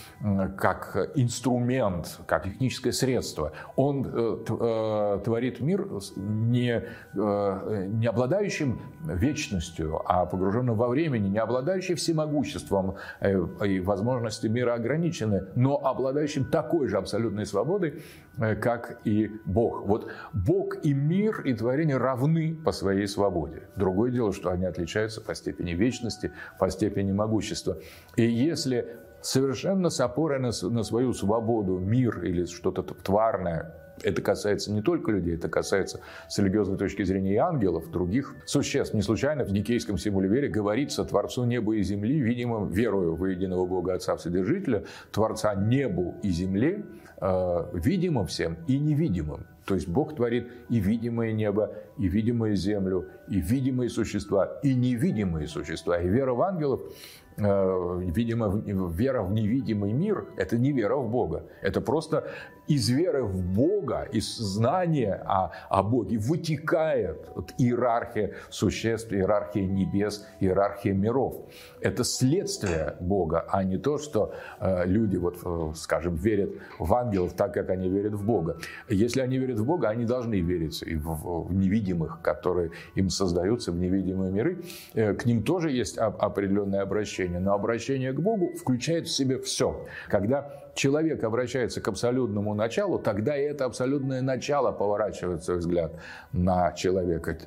как 0.58 1.12
инструмент, 1.14 2.20
как 2.26 2.44
техническое 2.44 2.92
средство. 2.92 3.52
Он 3.76 4.06
э, 4.06 4.44
э, 4.48 5.20
творит 5.25 5.60
мир 5.60 5.88
не, 6.16 6.82
э, 7.14 7.86
не 7.88 8.06
обладающим 8.06 8.80
вечностью, 9.04 10.00
а 10.04 10.26
погруженным 10.26 10.76
во 10.76 10.88
времени, 10.88 11.28
не 11.28 11.38
обладающим 11.38 11.96
всемогуществом 11.96 12.96
и 13.22 13.80
возможности 13.80 14.46
мира 14.46 14.75
ограничены, 14.75 15.46
но 15.54 15.76
обладающим 15.76 16.44
такой 16.44 16.88
же 16.88 16.96
абсолютной 16.98 17.46
свободой, 17.46 18.02
как 18.36 19.00
и 19.04 19.30
Бог. 19.44 19.86
Вот 19.86 20.10
Бог 20.32 20.84
и 20.84 20.92
мир, 20.92 21.40
и 21.42 21.54
творение 21.54 21.96
равны 21.96 22.54
по 22.64 22.72
своей 22.72 23.06
свободе. 23.06 23.62
Другое 23.76 24.10
дело, 24.10 24.32
что 24.32 24.50
они 24.50 24.64
отличаются 24.64 25.20
по 25.20 25.34
степени 25.34 25.72
вечности, 25.72 26.32
по 26.58 26.70
степени 26.70 27.12
могущества. 27.12 27.78
И 28.16 28.24
если 28.24 28.96
совершенно 29.22 29.90
с 29.90 30.00
опорой 30.00 30.38
на, 30.38 30.50
на 30.70 30.82
свою 30.82 31.12
свободу 31.12 31.78
мир 31.78 32.24
или 32.24 32.44
что-то 32.44 32.82
тварное 32.82 33.74
это 34.02 34.22
касается 34.22 34.72
не 34.72 34.82
только 34.82 35.10
людей, 35.10 35.34
это 35.34 35.48
касается 35.48 36.00
с 36.28 36.38
религиозной 36.38 36.76
точки 36.76 37.02
зрения 37.02 37.34
и 37.34 37.36
ангелов, 37.36 37.90
других 37.90 38.34
существ. 38.44 38.94
Не 38.94 39.02
случайно 39.02 39.44
в 39.44 39.52
никейском 39.52 39.98
символе 39.98 40.28
веры 40.28 40.48
говорится 40.48 41.04
Творцу 41.04 41.44
неба 41.44 41.74
и 41.76 41.82
земли, 41.82 42.20
видимо, 42.20 42.68
верую 42.70 43.16
в 43.16 43.24
единого 43.24 43.66
Бога 43.66 43.94
Отца 43.94 44.16
Вседержителя, 44.16 44.84
Творца 45.12 45.54
небу 45.54 46.16
и 46.22 46.30
земле, 46.30 46.84
э, 47.04 47.05
видимым 47.20 48.26
всем 48.26 48.58
и 48.66 48.78
невидимым. 48.78 49.46
То 49.64 49.75
есть 49.75 49.88
Бог 49.88 50.14
творит 50.14 50.49
и 50.68 50.78
видимое 50.78 51.32
небо, 51.32 51.75
и 51.99 52.06
видимую 52.08 52.56
землю, 52.56 53.08
и 53.28 53.40
видимые 53.40 53.90
существа, 53.90 54.46
и 54.62 54.75
невидимые 54.75 55.49
существа. 55.49 55.99
И 55.99 56.08
вера 56.08 56.35
в 56.35 56.42
ангелов 56.42 56.82
Э, 56.82 57.25
видимо, 57.36 58.62
вера 58.88 59.22
в 59.22 59.32
невидимый 59.32 59.92
мир– 59.92 60.26
это 60.36 60.56
не 60.56 60.72
вера 60.72 60.96
в 60.96 61.10
Бога. 61.10 61.44
Это 61.62 61.80
просто 61.80 62.28
из 62.68 62.88
веры 62.88 63.22
в 63.22 63.42
Бога, 63.42 64.08
из 64.10 64.36
знания 64.36 65.22
о, 65.24 65.52
о 65.68 65.82
Боге 65.82 66.18
вытекает 66.18 67.28
вот 67.34 67.52
иерархия 67.58 68.34
существ, 68.50 69.12
иерархия 69.12 69.66
небес, 69.66 70.26
иерархия 70.40 70.92
миров. 70.92 71.46
Это 71.80 72.04
следствие 72.04 72.96
Бога, 73.00 73.46
а 73.48 73.62
не 73.62 73.78
то, 73.78 73.98
что 73.98 74.34
э, 74.58 74.84
люди, 74.86 75.16
вот, 75.16 75.38
э, 75.44 75.72
скажем, 75.76 76.16
верят 76.16 76.50
в 76.78 76.92
ангелов 76.94 77.34
так, 77.34 77.54
как 77.54 77.70
они 77.70 77.88
верят 77.88 78.14
в 78.14 78.24
Бога. 78.24 78.56
Если 78.88 79.20
они 79.20 79.38
верят 79.38 79.58
в 79.58 79.64
Бога, 79.64 79.88
они 79.88 80.04
должны 80.04 80.40
верить 80.40 80.82
и 80.82 80.96
в, 80.96 81.46
в 81.46 81.54
невидимых, 81.54 82.20
которые 82.20 82.72
им 82.96 83.10
создаются, 83.10 83.70
в 83.70 83.76
невидимые 83.76 84.32
миры. 84.32 84.62
К 84.94 85.24
ним 85.24 85.42
тоже 85.42 85.70
есть 85.70 85.98
определенное 85.98 86.82
обращение 86.82 87.25
обращение, 87.26 87.40
но 87.40 87.54
обращение 87.54 88.12
к 88.12 88.21
Богу 88.21 88.52
включает 88.56 89.06
в 89.06 89.11
себе 89.11 89.38
все. 89.38 89.85
Когда 90.09 90.50
человек 90.75 91.25
обращается 91.25 91.80
к 91.80 91.88
абсолютному 91.88 92.54
началу, 92.54 92.99
тогда 92.99 93.37
и 93.37 93.42
это 93.42 93.64
абсолютное 93.64 94.23
начало 94.23 94.73
поворачивает 94.73 95.42
свой 95.42 95.59
взгляд 95.59 95.92
на 96.33 96.73
человека. 96.73 97.38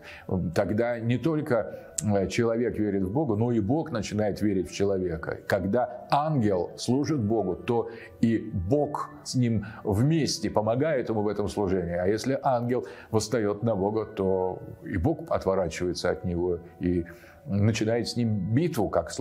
Тогда 0.56 1.00
не 1.00 1.18
только 1.18 1.80
э, 2.04 2.28
человек 2.28 2.78
верит 2.80 3.04
в 3.04 3.12
Бога, 3.12 3.36
но 3.36 3.52
и 3.52 3.60
Бог 3.60 3.92
начинает 3.92 4.42
верить 4.42 4.70
в 4.70 4.74
человека. 4.74 5.38
Когда 5.48 6.08
ангел 6.12 6.72
служит 6.78 7.20
Богу, 7.20 7.56
то 7.56 7.90
и 8.22 8.52
Бог 8.54 9.10
с 9.24 9.36
ним 9.36 9.66
вместе 9.84 10.50
помогает 10.50 11.10
ему 11.10 11.22
в 11.22 11.28
этом 11.28 11.48
служении. 11.48 11.98
А 11.98 12.08
если 12.08 12.40
ангел 12.44 12.86
восстает 13.12 13.64
на 13.64 13.76
Бога, 13.76 14.06
то 14.06 14.60
и 14.84 14.98
Бог 14.98 15.32
отворачивается 15.32 16.10
от 16.10 16.26
него 16.26 16.60
и 16.82 17.06
начинает 17.50 18.08
с 18.08 18.16
ним 18.16 18.54
битву, 18.54 18.90
как 18.90 19.12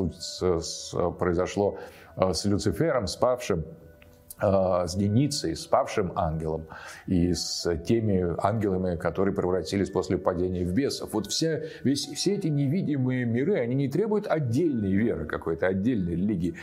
произошло 1.19 1.79
э, 2.17 2.33
с 2.33 2.45
Люцифером, 2.45 3.07
спавшим 3.07 3.65
э, 4.41 4.85
с 4.87 4.95
Деницей, 4.95 5.57
с 5.57 5.67
павшим 5.67 6.13
ангелом 6.15 6.67
и 7.07 7.33
с 7.33 7.75
теми 7.87 8.37
ангелами, 8.47 8.97
которые 8.97 9.35
превратились 9.35 9.91
после 9.91 10.19
падения 10.19 10.65
в 10.65 10.73
бесов. 10.73 11.13
Вот 11.13 11.27
вся, 11.29 11.63
весь, 11.83 12.07
все 12.07 12.35
эти 12.35 12.49
невидимые 12.49 13.25
миры, 13.25 13.59
они 13.59 13.75
не 13.75 13.89
требуют 13.89 14.27
отдельной 14.27 14.93
веры, 14.93 15.25
какой-то 15.27 15.67
отдельной 15.67 16.13
религии 16.13 16.55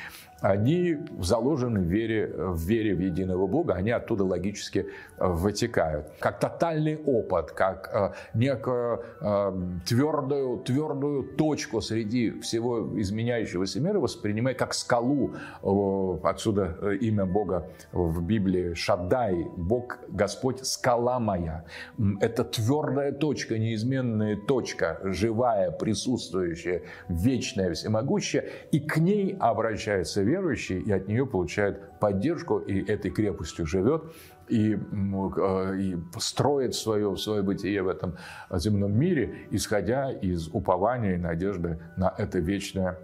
они 0.45 0.97
заложены 1.19 1.79
в 1.79 1.85
вере, 1.85 2.27
в 2.27 2.59
вере 2.59 2.93
в 2.93 2.99
единого 2.99 3.47
Бога, 3.47 3.73
они 3.73 3.89
оттуда 3.89 4.23
логически 4.23 4.85
э, 5.17 5.27
вытекают. 5.27 6.05
Как 6.19 6.39
тотальный 6.39 6.97
опыт, 6.97 7.51
как 7.51 7.89
э, 7.91 8.37
некую 8.37 9.03
э, 9.21 9.53
твердую, 9.87 10.59
твердую 10.59 11.23
точку 11.35 11.81
среди 11.81 12.39
всего 12.41 12.99
изменяющегося 12.99 13.79
мира 13.79 13.99
воспринимая 13.99 14.53
как 14.53 14.75
скалу. 14.75 15.33
Отсюда 16.23 16.77
имя 17.01 17.25
Бога 17.25 17.67
в 17.91 18.21
Библии 18.21 18.75
Шаддай, 18.75 19.47
Бог, 19.57 19.97
Господь, 20.09 20.63
скала 20.63 21.19
моя. 21.19 21.65
Это 22.21 22.43
твердая 22.43 23.11
точка, 23.11 23.57
неизменная 23.57 24.37
точка, 24.47 24.99
живая, 25.03 25.71
присутствующая, 25.71 26.83
вечная, 27.09 27.73
всемогущая, 27.73 28.45
и 28.71 28.79
к 28.79 28.97
ней 28.97 29.35
обращается 29.39 30.21
верующий 30.35 30.79
и 30.79 30.91
от 30.91 31.07
нее 31.07 31.25
получает 31.25 31.99
поддержку, 31.99 32.59
и 32.59 32.81
этой 32.91 33.11
крепостью 33.11 33.65
живет, 33.65 34.03
и, 34.49 34.73
э, 34.73 35.77
и 35.79 35.97
строит 36.19 36.75
свое, 36.75 37.15
свое 37.17 37.41
бытие 37.41 37.81
в 37.81 37.87
этом 37.87 38.17
земном 38.51 38.93
мире, 38.97 39.47
исходя 39.51 40.11
из 40.11 40.47
упования 40.53 41.15
и 41.15 41.17
надежды 41.17 41.79
на 41.97 42.13
это 42.17 42.39
вечное 42.39 42.97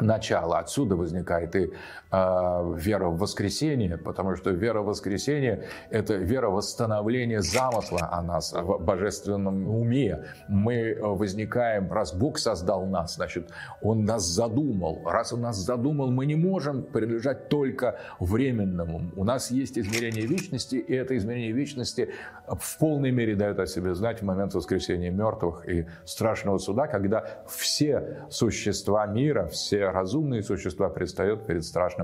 начало. 0.00 0.58
Отсюда 0.58 0.96
возникает 0.96 1.56
и 1.56 1.70
э, 2.10 2.74
вера 2.76 3.08
в 3.08 3.18
воскресение, 3.18 3.96
потому 3.96 4.36
что 4.36 4.50
вера 4.50 4.80
в 4.80 4.86
воскресение– 4.86 5.64
это 5.90 6.14
вера 6.14 6.48
восстановления 6.48 7.40
замысла 7.40 8.08
о 8.10 8.22
нас, 8.22 8.52
в 8.52 8.78
божественном 8.78 9.68
уме. 9.68 10.24
Мы 10.48 10.96
возникаем, 11.00 11.92
раз 11.92 12.14
Бог 12.14 12.38
создал 12.38 12.86
нас, 12.86 13.16
значит, 13.16 13.50
Он 13.82 14.04
нас 14.04 14.24
задумал. 14.24 15.02
Раз 15.04 15.32
Он 15.32 15.42
нас 15.42 15.56
задумал, 15.56 16.10
мы 16.10 16.26
не 16.26 16.36
можем 16.36 16.82
принадлежать 16.82 17.48
только 17.48 17.98
временному. 18.20 19.10
У 19.16 19.24
нас 19.24 19.50
есть 19.50 19.78
измерение 19.78 20.26
вечности, 20.26 20.76
и 20.76 20.94
это 20.94 21.16
измерение 21.16 21.52
вечности 21.52 22.10
в 22.46 22.78
полной 22.78 23.10
мере 23.10 23.34
дает 23.34 23.58
о 23.58 23.66
себе 23.66 23.94
знать 23.94 24.20
в 24.20 24.24
момент 24.24 24.54
воскресения 24.54 25.10
мертвых 25.10 25.68
и 25.68 25.86
страшного 26.04 26.58
суда, 26.58 26.86
когда 26.86 27.24
все 27.48 28.26
существа 28.30 29.06
мира, 29.06 29.46
все 29.46 29.88
разумные 29.90 30.42
существа 30.42 30.88
предстают 30.88 31.46
перед 31.46 31.64
страшным 31.64 31.97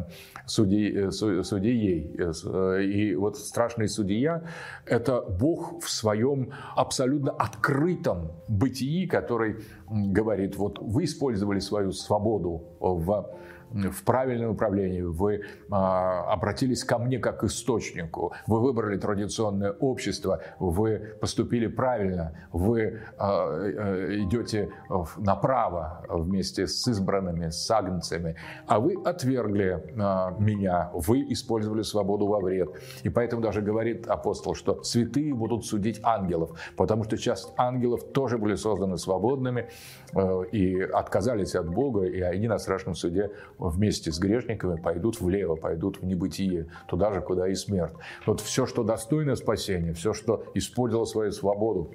судьей. 0.47 1.09
Э, 1.09 1.11
судьей. 1.43 2.17
Э, 2.19 2.83
и 2.83 3.15
вот 3.15 3.37
страшный 3.37 3.89
судья– 3.89 4.43
это 4.87 5.21
Бог 5.21 5.83
в 5.83 5.91
своем 5.91 6.53
абсолютно 6.77 7.33
открытом 7.33 8.33
бытии, 8.49 9.07
который 9.07 9.57
говорит, 9.89 10.57
вот 10.57 10.79
вы 10.81 11.05
использовали 11.05 11.61
свою 11.61 11.93
свободу 11.93 12.63
в 12.81 13.31
в 13.75 14.05
правильном 14.05 14.51
направлении, 14.51 15.03
вы 15.03 15.43
а, 15.71 16.33
обратились 16.33 16.85
ко 16.85 16.99
мне 16.99 17.19
как 17.19 17.43
источнику, 17.43 18.33
вы 18.47 18.61
выбрали 18.61 18.97
традиционное 18.97 19.73
общество, 19.73 20.41
вы 20.59 21.17
поступили 21.21 21.67
правильно, 21.67 22.39
вы 22.53 23.01
а, 23.19 23.59
э, 23.61 24.17
идете 24.19 24.71
направо 25.17 26.05
вместе 26.09 26.67
с 26.67 26.87
избранными, 26.87 27.51
с 27.51 27.71
агнцами, 27.71 28.37
а 28.67 28.79
вы 28.79 28.97
отвергли 29.05 29.83
а, 29.99 30.37
меня, 30.39 30.91
вы 30.93 31.23
использовали 31.33 31.83
свободу 31.83 32.27
во 32.27 32.41
вред. 32.41 32.71
И 33.03 33.09
поэтому 33.09 33.43
даже 33.43 33.61
говорит 33.61 34.07
апостол, 34.07 34.55
что 34.55 34.83
святые 34.85 35.35
будут 35.35 35.67
судить 35.67 36.01
ангелов, 36.03 36.59
потому 36.77 37.05
что 37.05 37.19
часть 37.19 37.53
ангелов 37.57 38.05
тоже 38.13 38.39
были 38.39 38.55
созданы 38.55 38.99
свободными 38.99 39.69
э, 40.15 40.45
и 40.53 40.81
отказались 40.81 41.55
от 41.57 41.69
Бога, 41.69 42.05
и 42.05 42.21
они 42.21 42.47
на 42.47 42.59
страшном 42.59 42.95
суде 42.95 43.33
вместе 43.69 44.13
с 44.13 44.19
грешниками 44.19 44.81
пойдут 44.81 45.21
влево, 45.21 45.57
пойдут 45.57 46.01
в 46.01 46.05
небытие, 46.05 46.69
туда 46.89 47.13
же, 47.13 47.21
куда 47.21 47.49
и 47.49 47.55
смерть. 47.55 47.95
Вот 48.27 48.41
все, 48.41 48.67
что 48.67 48.83
достойно 48.83 49.37
спасения, 49.37 49.93
все, 49.93 50.13
что 50.13 50.45
использовало 50.55 51.05
свою 51.05 51.33
свободу 51.33 51.93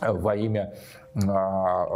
э, 0.00 0.12
во 0.12 0.36
имя 0.36 0.74
а, 1.26 1.86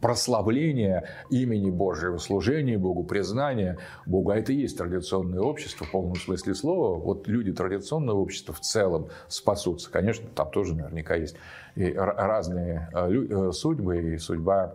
прославления 0.00 1.08
имени 1.30 1.70
Божьего, 1.70 2.18
служения 2.18 2.76
Богу, 2.76 3.04
признания 3.04 3.78
Богу. 4.06 4.30
А 4.30 4.36
это 4.36 4.52
и 4.52 4.56
есть 4.56 4.76
традиционное 4.76 5.40
общество 5.40 5.86
в 5.86 5.92
полном 5.92 6.16
смысле 6.16 6.54
слова. 6.54 6.98
Вот 6.98 7.28
люди 7.28 7.52
традиционного 7.52 8.18
общества 8.18 8.52
в 8.52 8.60
целом 8.60 9.08
спасутся. 9.28 9.90
Конечно, 9.90 10.28
там 10.34 10.50
тоже 10.50 10.74
наверняка 10.74 11.14
есть 11.14 11.36
и 11.76 11.92
разные 11.92 12.88
а, 12.92 13.08
э, 13.10 13.52
судьбы, 13.52 14.14
и 14.14 14.18
судьба 14.18 14.74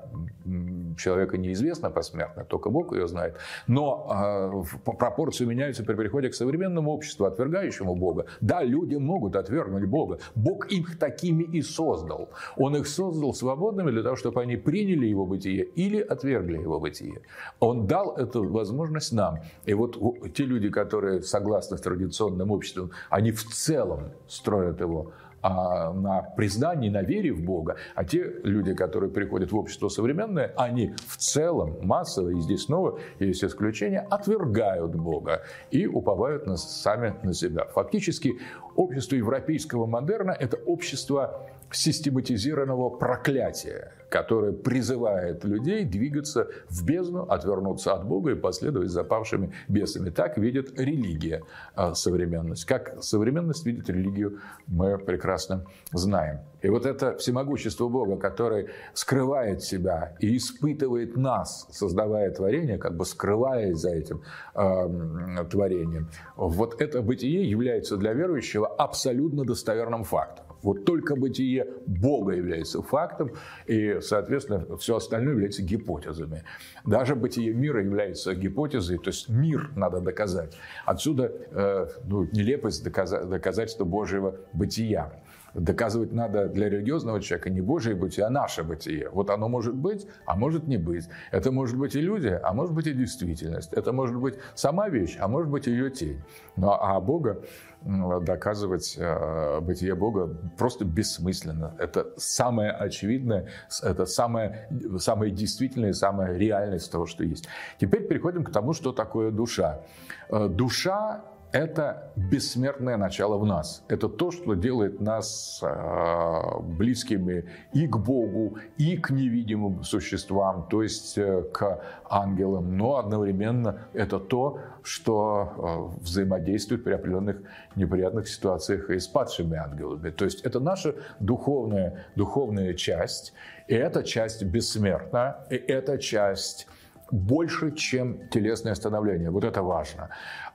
человека 0.97 1.37
неизвестна 1.37 1.89
посмертно, 1.89 2.45
только 2.45 2.69
Бог 2.69 2.93
ее 2.93 3.07
знает. 3.07 3.35
Но 3.67 4.07
а, 4.09 4.63
пропорции 4.91 5.45
меняются 5.45 5.83
при 5.83 5.95
переходе 5.95 6.29
к 6.29 6.35
современному 6.35 6.91
обществу, 6.91 7.25
отвергающему 7.25 7.95
Бога. 7.95 8.25
Да, 8.39 8.63
люди 8.63 8.95
могут 8.95 9.35
отвергнуть 9.35 9.85
Бога. 9.85 10.19
Бог 10.35 10.71
их 10.71 10.99
такими 10.99 11.43
и 11.43 11.61
создал. 11.61 12.29
Он 12.55 12.75
их 12.75 12.87
создал 12.87 13.33
свободными 13.33 13.91
для 13.91 14.03
того, 14.03 14.15
чтобы 14.15 14.41
они 14.41 14.57
приняли 14.57 15.07
его 15.07 15.25
бытие 15.25 15.63
или 15.63 15.99
отвергли 15.99 16.57
его 16.57 16.79
бытие. 16.79 17.21
Он 17.59 17.87
дал 17.87 18.15
эту 18.15 18.47
возможность 18.47 19.11
нам. 19.11 19.39
И 19.65 19.73
вот 19.73 19.97
те 20.35 20.45
люди, 20.45 20.69
которые 20.69 21.23
согласны 21.23 21.77
с 21.77 21.81
традиционным 21.81 22.51
обществом, 22.51 22.91
они 23.09 23.31
в 23.31 23.43
целом 23.43 24.11
строят 24.27 24.79
его 24.79 25.13
а, 25.41 25.91
на 25.93 26.21
признании, 26.21 26.89
на 26.89 27.01
вере 27.01 27.31
в 27.31 27.43
Бога. 27.43 27.77
А 27.95 28.03
те 28.03 28.23
люди, 28.43 28.73
которые 28.73 29.09
приходят 29.09 29.51
в 29.51 29.57
общество 29.57 29.89
современное, 29.89 30.53
они 30.55 30.93
в 31.07 31.17
целом 31.17 31.77
массово, 31.81 32.29
и 32.29 32.39
здесь 32.41 32.63
снова 32.63 32.99
есть 33.19 33.43
исключения, 33.43 34.05
отвергают 34.09 34.95
Бога 34.95 35.43
и 35.71 35.87
уповают 35.87 36.45
на, 36.45 36.57
сами 36.57 37.15
на 37.23 37.33
себя. 37.33 37.65
Фактически 37.65 38.33
общество 38.75 39.15
европейского 39.15 39.85
модерна– 39.85 40.31
это 40.39 40.57
общество 40.57 41.47
систематизированного 41.71 42.89
проклятия, 42.89 43.93
которое 44.11 44.51
призывает 44.51 45.45
людей 45.45 45.85
двигаться 45.85 46.49
в 46.69 46.85
бездну, 46.85 47.23
отвернуться 47.23 47.93
от 47.93 48.05
Бога 48.05 48.31
и 48.31 48.35
последовать 48.35 48.89
за 48.89 49.03
павшими 49.05 49.53
бесами. 49.69 50.09
Так 50.09 50.37
видит 50.37 50.77
религия 50.77 51.43
а, 51.75 51.95
современность. 51.95 52.65
Как 52.65 53.01
современность 53.01 53.65
видит 53.65 53.89
религию, 53.89 54.39
мы 54.67 54.97
прекрасно 54.97 55.65
знаем. 55.93 56.41
И 56.61 56.67
вот 56.67 56.85
это 56.85 57.17
всемогущество 57.17 57.87
Бога, 57.87 58.17
который 58.17 58.67
скрывает 58.93 59.63
себя 59.63 60.15
и 60.19 60.35
испытывает 60.35 61.15
нас, 61.15 61.67
создавая 61.71 62.29
творение, 62.31 62.77
как 62.77 62.97
бы 62.97 63.05
скрываясь 63.05 63.77
за 63.77 63.91
этим 63.91 64.23
э, 64.53 65.45
творением, 65.49 66.09
вот 66.35 66.81
это 66.81 67.01
бытие 67.01 67.49
является 67.49 67.95
для 67.95 68.11
верующего 68.11 68.67
абсолютно 68.67 69.45
достоверным 69.45 70.03
фактом. 70.03 70.50
Вот 70.63 70.85
только 70.85 71.15
бытие 71.15 71.67
Бога 71.85 72.33
является 72.33 72.81
фактом, 72.81 73.31
и, 73.67 73.99
соответственно, 74.01 74.77
все 74.77 74.95
остальное 74.95 75.33
является 75.33 75.63
гипотезами. 75.63 76.43
Даже 76.85 77.15
бытие 77.15 77.53
мира 77.53 77.83
является 77.83 78.35
гипотезой, 78.35 78.97
то 78.97 79.09
есть 79.09 79.29
мир 79.29 79.71
надо 79.75 79.99
доказать. 80.01 80.55
Отсюда 80.85 81.31
э, 81.51 81.87
ну, 82.05 82.23
нелепость 82.31 82.83
доказательства 82.83 83.85
Божьего 83.85 84.35
бытия 84.53 85.20
доказывать 85.53 86.11
надо 86.11 86.47
для 86.47 86.69
религиозного 86.69 87.21
человека 87.21 87.49
не 87.49 87.61
Божие 87.61 87.95
бытие, 87.95 88.27
а 88.27 88.29
наше 88.29 88.63
бытие. 88.63 89.09
Вот 89.09 89.29
оно 89.29 89.49
может 89.49 89.75
быть, 89.75 90.07
а 90.25 90.35
может 90.35 90.67
не 90.67 90.77
быть. 90.77 91.07
Это 91.31 91.51
может 91.51 91.77
быть 91.77 91.95
иллюзия, 91.95 92.39
а 92.43 92.53
может 92.53 92.73
быть 92.73 92.87
и 92.87 92.93
действительность. 92.93 93.73
Это 93.73 93.91
может 93.91 94.15
быть 94.15 94.35
сама 94.55 94.89
вещь, 94.89 95.17
а 95.19 95.27
может 95.27 95.49
быть 95.49 95.67
ее 95.67 95.89
тень. 95.89 96.21
Но, 96.55 96.77
а 96.81 96.99
Бога 96.99 97.41
доказывать 97.83 98.95
э, 98.97 99.59
бытие 99.61 99.95
Бога 99.95 100.27
просто 100.57 100.85
бессмысленно. 100.85 101.75
Это 101.79 102.13
самое 102.17 102.71
очевидное, 102.71 103.47
это 103.81 104.05
самое, 104.05 104.69
самое 104.99 105.31
действительное, 105.31 105.93
самая 105.93 106.37
реальность 106.37 106.91
того, 106.91 107.07
что 107.07 107.23
есть. 107.23 107.47
Теперь 107.79 108.07
переходим 108.07 108.43
к 108.43 108.51
тому, 108.51 108.73
что 108.73 108.91
такое 108.91 109.31
душа. 109.31 109.81
Э, 110.29 110.47
душа 110.47 111.23
это 111.51 112.11
бессмертное 112.15 112.97
начало 112.97 113.37
в 113.37 113.45
нас. 113.45 113.83
Это 113.89 114.07
то, 114.07 114.31
что 114.31 114.53
делает 114.53 115.01
нас 115.01 115.59
а, 115.61 116.59
близкими 116.59 117.49
и 117.73 117.87
к 117.87 117.97
Богу, 117.97 118.57
и 118.77 118.97
к 118.97 119.09
невидимым 119.09 119.83
существам, 119.83 120.67
то 120.69 120.81
есть 120.81 121.17
э, 121.17 121.43
к 121.51 121.81
ангелам. 122.09 122.77
Но 122.77 122.97
одновременно 122.97 123.87
это 123.93 124.19
то, 124.19 124.59
что 124.81 125.53
а, 125.57 126.01
взаимодействует 126.01 126.83
при 126.83 126.93
определенных 126.93 127.41
неприятных 127.75 128.27
ситуациях 128.27 128.89
и 128.89 128.99
с 128.99 129.07
падшими 129.07 129.57
ангелами. 129.57 130.09
То 130.11 130.25
есть 130.25 130.41
это 130.41 130.59
наша 130.59 130.95
духовная, 131.19 132.05
духовная 132.15 132.73
часть, 132.73 133.33
и 133.67 133.75
эта 133.75 134.03
часть 134.03 134.43
бессмертна, 134.43 135.45
и 135.49 135.55
эта 135.55 135.97
часть 135.97 136.67
больше, 137.11 137.71
чем 137.71 138.29
телесное 138.29 138.75
становление. 138.75 139.29
Вот 139.29 139.43
это 139.43 139.61
важно. 139.61 140.09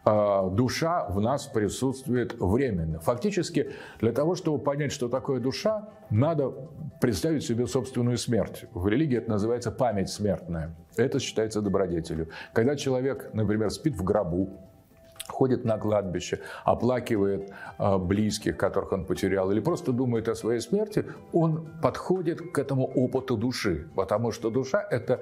А, 0.08 0.48
душа 0.48 1.04
в 1.08 1.20
нас 1.20 1.46
присутствует 1.48 2.36
временно. 2.38 3.00
Фактически, 3.00 3.72
для 3.98 4.12
того, 4.12 4.36
чтобы 4.36 4.62
понять, 4.62 4.92
что 4.92 5.08
такое 5.08 5.40
душа, 5.40 5.88
надо 6.10 6.54
представить 7.00 7.42
себе 7.42 7.66
собственную 7.66 8.16
смерть. 8.16 8.66
В 8.72 8.86
религии 8.86 9.18
это 9.18 9.30
называется 9.30 9.72
память 9.72 10.08
смертная. 10.08 10.76
Это 10.96 11.18
считается 11.18 11.60
добродетелью. 11.60 12.28
Когда 12.52 12.76
человек, 12.76 13.30
например, 13.32 13.70
спит 13.70 13.96
в 13.96 14.04
гробу, 14.04 14.60
ходит 15.28 15.64
на 15.64 15.78
кладбище, 15.78 16.40
оплакивает 16.64 17.50
а, 17.78 17.98
близких, 17.98 18.56
которых 18.56 18.92
он 18.92 19.04
потерял, 19.04 19.50
или 19.50 19.60
просто 19.60 19.92
думает 19.92 20.28
о 20.28 20.34
своей 20.34 20.60
смерти, 20.60 21.04
он 21.32 21.68
подходит 21.82 22.52
к 22.52 22.58
этому 22.58 22.86
опыту 22.86 23.36
души, 23.36 23.88
потому 23.94 24.32
что 24.32 24.50
душа– 24.50 24.86
это 24.90 25.20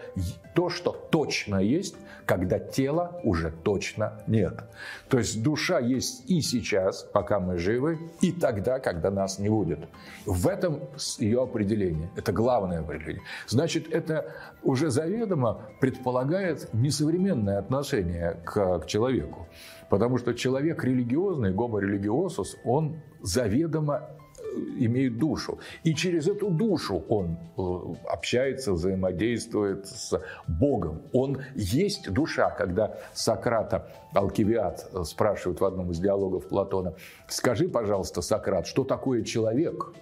то, 0.54 0.68
что 0.68 0.92
точно 1.10 1.56
есть, 1.56 1.96
когда 2.26 2.58
тела 2.58 3.20
уже 3.22 3.50
точно 3.50 4.22
нет. 4.26 4.64
То 5.08 5.18
есть 5.18 5.42
душа 5.42 5.78
есть 5.78 6.30
и 6.30 6.40
сейчас, 6.40 7.02
пока 7.02 7.40
мы 7.40 7.58
живы, 7.58 7.98
и 8.20 8.32
тогда, 8.32 8.78
когда 8.78 9.10
нас 9.10 9.38
не 9.38 9.48
будет. 9.48 9.80
В 10.26 10.48
этом 10.48 10.80
ее 11.18 11.42
определение. 11.42 12.10
Это 12.16 12.32
главное 12.32 12.80
определение. 12.80 13.22
Значит, 13.46 13.92
это 13.92 14.32
уже 14.62 14.90
заведомо 14.90 15.62
предполагает 15.80 16.72
несовременное 16.72 17.58
отношение 17.58 18.36
к, 18.44 18.80
к 18.80 18.86
человеку. 18.86 19.46
Потому 19.94 20.18
что 20.18 20.34
человек 20.34 20.82
религиозный, 20.82 21.52
гомо 21.52 21.78
религиосус, 21.78 22.56
он 22.64 22.96
заведомо 23.22 24.00
э, 24.00 24.58
имеет 24.80 25.18
душу. 25.18 25.60
И 25.84 25.94
через 25.94 26.26
эту 26.26 26.50
душу 26.50 27.04
он 27.08 27.38
э, 27.56 27.62
общается, 28.08 28.72
взаимодействует 28.72 29.86
с 29.86 30.20
Богом. 30.48 31.02
Он 31.12 31.42
есть 31.54 32.12
душа. 32.12 32.50
Когда 32.50 32.96
Сократа 33.12 33.88
Алкивиад 34.14 34.84
э, 34.92 35.04
спрашивает 35.04 35.60
в 35.60 35.64
одном 35.64 35.92
из 35.92 36.00
диалогов 36.00 36.48
Платона, 36.48 36.94
скажи, 37.28 37.68
пожалуйста, 37.68 38.20
Сократ, 38.20 38.66
что 38.66 38.82
такое 38.82 39.22
человек? 39.22 39.92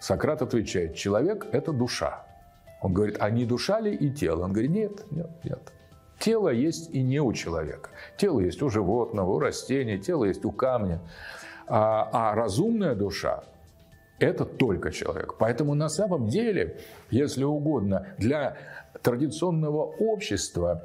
Сократ 0.00 0.42
отвечает, 0.42 0.94
человек– 0.94 1.48
это 1.50 1.72
душа. 1.72 2.24
Он 2.80 2.94
говорит, 2.94 3.16
а 3.18 3.28
не 3.28 3.44
душа 3.44 3.80
ли 3.80 3.92
и 3.92 4.08
тело? 4.08 4.44
Он 4.44 4.52
говорит, 4.52 4.70
нет, 4.70 5.10
нет, 5.10 5.30
нет. 5.42 5.72
Тело 6.22 6.50
есть 6.50 6.94
и 6.94 7.02
не 7.02 7.20
у 7.20 7.32
человека. 7.32 7.90
Тело 8.16 8.38
есть 8.38 8.62
у 8.62 8.70
животного, 8.70 9.32
у 9.32 9.40
растения, 9.40 9.98
тело 9.98 10.24
есть 10.24 10.44
у 10.44 10.52
камня. 10.52 11.00
А, 11.66 12.08
а 12.12 12.34
разумная 12.36 12.94
душа– 12.94 13.42
это 14.20 14.44
только 14.44 14.92
человек. 14.92 15.34
Поэтому 15.36 15.74
на 15.74 15.88
самом 15.88 16.28
деле, 16.28 16.78
если 17.10 17.42
угодно, 17.42 18.06
для 18.18 18.56
традиционного 19.02 19.82
общества 19.82 20.84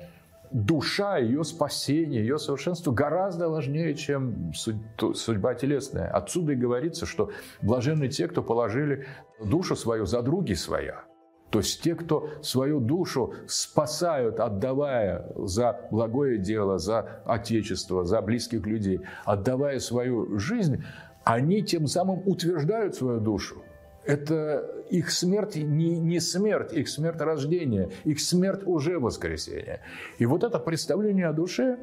душа, 0.49 1.17
ее 1.19 1.43
спасение, 1.43 2.21
ее 2.21 2.39
совершенство 2.39 2.91
гораздо 2.91 3.47
важнее, 3.47 3.93
чем 3.93 4.53
судьба 4.55 5.53
телесная. 5.53 6.09
Отсюда 6.09 6.53
и 6.53 6.55
говорится, 6.55 7.05
что 7.05 7.29
блаженны 7.61 8.07
те, 8.07 8.27
кто 8.27 8.41
положили 8.41 9.05
душу 9.39 9.75
свою 9.75 10.07
за 10.07 10.23
други 10.23 10.55
своя. 10.55 11.03
То 11.49 11.59
есть 11.59 11.81
те, 11.81 11.95
кто 11.95 12.29
свою 12.41 12.79
душу 12.79 13.33
спасают, 13.47 14.39
отдавая 14.39 15.31
за 15.35 15.79
благое 15.91 16.37
дело, 16.37 16.77
за 16.77 17.21
отечество, 17.25 18.03
за 18.03 18.21
близких 18.21 18.65
людей, 18.65 19.01
отдавая 19.23 19.79
свою 19.79 20.37
жизнь, 20.37 20.83
они 21.23 21.61
тем 21.63 21.87
самым 21.87 22.21
утверждают 22.25 22.95
свою 22.95 23.19
душу. 23.19 23.63
Это 24.05 24.65
их 24.89 25.11
смерть 25.11 25.57
не, 25.57 25.99
не 25.99 26.19
смерть, 26.21 26.71
их 26.73 26.87
смерть 26.87 27.19
рождения, 27.19 27.89
их 28.05 28.21
смерть 28.21 28.61
уже 28.65 28.99
воскресение. 28.99 29.81
И 30.17 30.25
вот 30.25 30.43
это 30.43 30.59
представление 30.59 31.27
о 31.27 31.33
душе 31.33 31.77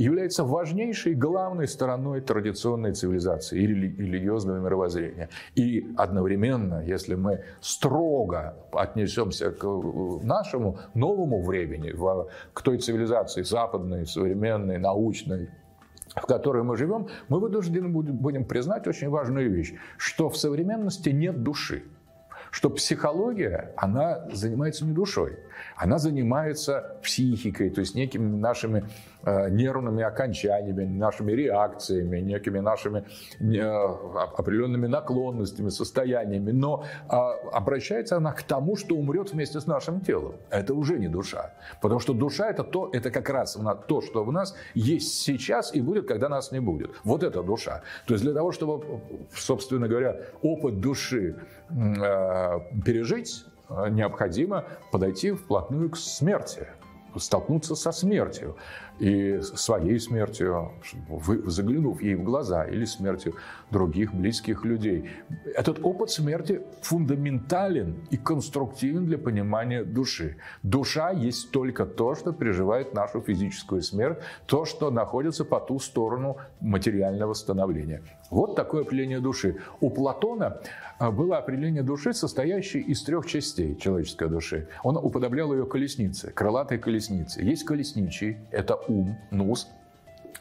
является 0.00 0.44
важнейшей, 0.44 1.14
главной 1.14 1.68
стороной 1.68 2.22
традиционной 2.22 2.94
цивилизации 2.94 3.60
и 3.60 3.66
религиозного 3.66 4.58
мировоззрения. 4.58 5.28
И 5.54 5.92
одновременно, 5.96 6.82
если 6.82 7.14
мы 7.14 7.44
строго 7.60 8.56
отнесемся 8.72 9.50
к 9.50 9.64
нашему 10.22 10.78
новому 10.94 11.42
времени, 11.42 11.94
к 12.54 12.62
той 12.62 12.78
цивилизации 12.78 13.42
западной, 13.42 14.06
современной, 14.06 14.78
научной, 14.78 15.50
в 16.16 16.26
которой 16.26 16.62
мы 16.62 16.76
живем, 16.76 17.08
мы 17.28 17.38
вынуждены 17.38 17.88
будем 17.88 18.44
признать 18.46 18.86
очень 18.86 19.10
важную 19.10 19.50
вещь, 19.50 19.74
что 19.98 20.30
в 20.30 20.36
современности 20.36 21.10
нет 21.10 21.42
души 21.42 21.84
что 22.50 22.68
психология, 22.70 23.72
она 23.76 24.28
занимается 24.32 24.84
не 24.84 24.92
душой, 24.92 25.38
она 25.76 25.98
занимается 25.98 26.98
психикой, 27.02 27.70
то 27.70 27.80
есть 27.80 27.94
некими 27.94 28.36
нашими 28.36 28.80
э, 28.80 28.82
нервными 29.24 30.02
окончаниями, 30.02 30.84
нашими 30.84 31.32
реакциями, 31.32 32.18
некими 32.20 32.58
нашими 32.60 33.04
э, 33.40 33.60
определенными 34.38 34.86
наклонностями, 34.86 35.68
состояниями. 35.68 36.50
Но 36.50 36.84
э, 37.08 37.14
обращается 37.52 38.16
она 38.16 38.32
к 38.32 38.42
тому, 38.42 38.76
что 38.76 38.94
умрет 38.96 39.32
вместе 39.32 39.60
с 39.60 39.66
нашим 39.66 40.00
телом. 40.00 40.36
Это 40.50 40.74
уже 40.74 40.98
не 40.98 41.08
душа. 41.08 41.52
Потому 41.82 42.00
что 42.00 42.14
душа 42.14 42.50
это 42.50 42.64
то, 42.64 42.90
это 42.92 43.10
как 43.10 43.28
раз 43.28 43.58
то, 43.88 44.00
что 44.00 44.24
в 44.24 44.32
нас 44.32 44.54
есть 44.74 45.22
сейчас 45.22 45.74
и 45.74 45.80
будет, 45.80 46.06
когда 46.06 46.28
нас 46.28 46.52
не 46.52 46.60
будет. 46.60 46.90
Вот 47.04 47.22
это 47.22 47.42
душа. 47.42 47.82
То 48.06 48.14
есть 48.14 48.24
для 48.24 48.34
того, 48.34 48.52
чтобы, 48.52 49.00
собственно 49.34 49.88
говоря, 49.88 50.16
опыт 50.42 50.80
души 50.80 51.36
пережить, 51.70 53.44
необходимо 53.90 54.64
подойти 54.90 55.32
вплотную 55.32 55.90
к 55.90 55.96
смерти, 55.96 56.66
столкнуться 57.16 57.74
со 57.74 57.92
смертью 57.92 58.56
и 58.98 59.40
своей 59.42 59.98
смертью, 59.98 60.72
заглянув 61.46 62.02
ей 62.02 62.14
в 62.14 62.22
глаза, 62.22 62.64
или 62.64 62.84
смертью 62.84 63.34
других 63.70 64.12
близких 64.14 64.64
людей. 64.64 65.10
Этот 65.54 65.80
опыт 65.82 66.10
смерти 66.10 66.60
фундаментален 66.82 68.06
и 68.10 68.16
конструктивен 68.16 69.06
для 69.06 69.18
понимания 69.18 69.84
души. 69.84 70.36
Душа 70.62 71.10
есть 71.10 71.50
только 71.50 71.86
то, 71.86 72.14
что 72.14 72.32
переживает 72.32 72.94
нашу 72.94 73.20
физическую 73.20 73.82
смерть, 73.82 74.18
то, 74.46 74.64
что 74.64 74.90
находится 74.90 75.44
по 75.44 75.60
ту 75.60 75.78
сторону 75.78 76.36
материального 76.60 77.34
становления. 77.34 78.02
Вот 78.30 78.54
такое 78.54 78.82
определение 78.82 79.20
души. 79.20 79.56
У 79.80 79.90
Платона 79.90 80.60
а, 80.98 81.10
было 81.10 81.38
определение 81.38 81.82
души, 81.82 82.12
состоящей 82.12 82.80
из 82.80 83.02
трех 83.02 83.26
частей 83.26 83.76
человеческой 83.76 84.28
души. 84.28 84.68
Он 84.84 84.96
уподоблял 84.96 85.52
ее 85.52 85.66
колеснице, 85.66 86.30
крылатой 86.30 86.78
колеснице. 86.78 87.42
Есть 87.42 87.64
колесничий, 87.64 88.38
это 88.50 88.76
ум, 88.76 89.18
нус, 89.30 89.68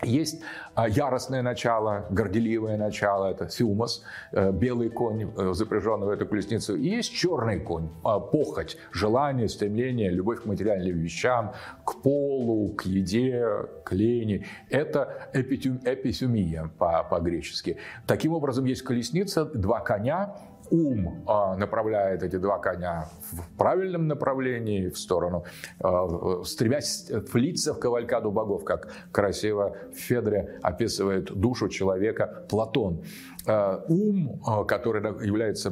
есть 0.01 0.41
а, 0.75 0.87
яростное 0.87 1.41
начало, 1.41 2.05
горделивое 2.09 2.77
начало, 2.77 3.31
это 3.31 3.47
фюмос, 3.47 4.03
э, 4.31 4.51
белый 4.51 4.89
конь, 4.89 5.31
э, 5.35 5.53
запряженный 5.53 6.07
в 6.07 6.09
эту 6.09 6.25
колесницу. 6.25 6.75
И 6.75 6.87
есть 6.87 7.13
черный 7.13 7.59
конь, 7.59 7.89
а, 8.03 8.19
похоть, 8.19 8.77
желание, 8.91 9.49
стремление, 9.49 10.09
любовь 10.09 10.43
к 10.43 10.45
материальным 10.45 10.97
вещам, 10.97 11.53
к 11.83 12.01
полу, 12.01 12.69
к 12.69 12.85
еде, 12.85 13.45
к 13.83 13.91
лени. 13.91 14.45
Это 14.69 15.29
эписюмия 15.33 16.71
по-гречески. 16.77 17.77
Таким 18.07 18.33
образом, 18.33 18.65
есть 18.65 18.83
колесница, 18.83 19.43
два 19.45 19.81
коня, 19.81 20.35
ум 20.71 21.23
а, 21.27 21.55
направляет 21.55 22.23
эти 22.23 22.37
два 22.37 22.59
коня 22.59 23.09
в 23.31 23.57
правильном 23.57 24.07
направлении, 24.07 24.89
в 24.89 24.97
сторону, 24.97 25.43
а, 25.79 26.43
стремясь 26.43 27.11
влиться 27.33 27.73
в 27.73 27.79
кавалькаду 27.79 28.31
богов, 28.31 28.63
как 28.63 28.91
красиво 29.11 29.75
в 29.93 29.97
Федре 29.97 30.59
описывает 30.61 31.31
душу 31.31 31.69
человека 31.69 32.45
Платон. 32.49 33.03
А, 33.49 33.83
ум, 33.87 34.39
который 34.67 35.01
является 35.25 35.71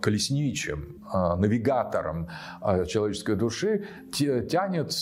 колесничим, 0.00 1.02
навигатором 1.12 2.28
человеческой 2.86 3.36
души, 3.36 3.84
тянет, 4.10 4.94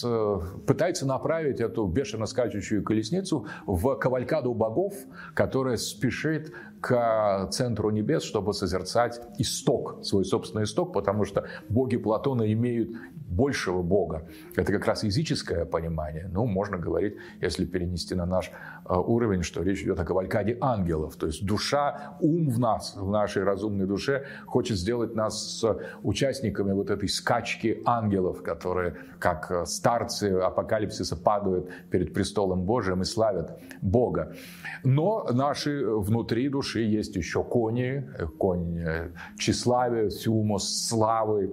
пытается 0.67 1.07
направить 1.07 1.61
эту 1.61 1.87
бешено 1.87 2.27
скачущую 2.27 2.83
колесницу 2.83 3.47
в 3.67 3.95
кавалькаду 3.95 4.53
богов, 4.55 4.95
которая 5.35 5.77
спешит 5.77 6.53
к 6.81 7.49
центру 7.53 7.91
небес, 7.91 8.25
чтобы 8.25 8.53
созерцать 8.53 9.21
исток, 9.39 10.05
свой 10.05 10.25
собственный 10.25 10.65
исток, 10.65 10.93
потому 10.93 11.25
что 11.25 11.47
боги 11.69 11.97
Платона 11.97 12.53
имеют 12.53 12.91
большего 13.27 13.83
бога. 13.83 14.29
Это 14.55 14.73
как 14.73 14.87
раз 14.87 15.03
языческое 15.03 15.65
понимание. 15.65 16.29
Ну, 16.31 16.45
можно 16.45 16.77
говорить, 16.77 17.15
если 17.41 17.65
перенести 17.65 18.15
на 18.15 18.27
наш 18.27 18.49
э, 18.49 18.51
уровень, 18.85 19.43
что 19.43 19.63
речь 19.63 19.83
идет 19.83 19.99
о 20.01 20.05
кавалькаде 20.05 20.59
ангелов. 20.61 21.17
То 21.17 21.27
есть 21.27 21.45
душа, 21.45 22.17
ум 22.21 22.51
в 22.51 22.59
нас, 22.59 22.97
в 22.97 23.11
нашей 23.11 23.45
разумной 23.45 23.87
душе 23.87 24.25
хочет 24.47 24.77
сделать 24.77 25.15
нас 25.15 25.59
с 25.59 25.79
участниками 26.03 26.73
вот 26.73 26.91
этой 26.91 27.09
скачки 27.09 27.83
ангелов, 27.87 28.43
которые, 28.43 28.97
как 29.19 29.67
старцы 29.67 30.33
апокалипсиса, 30.33 31.17
падают 31.17 31.71
перед 31.91 32.13
престолом 32.13 32.65
Божиим 32.65 33.03
и 33.03 33.05
славят 33.05 33.59
Бога. 33.81 34.35
Но 34.83 35.27
наши 35.33 35.85
внутри 35.87 36.49
души 36.49 36.81
есть 36.81 37.17
еще 37.17 37.43
кони, 37.43 38.09
конь 38.39 38.79
э, 38.79 39.11
тщеславия, 39.39 40.11
сюмос, 40.11 40.87
славы, 40.89 41.51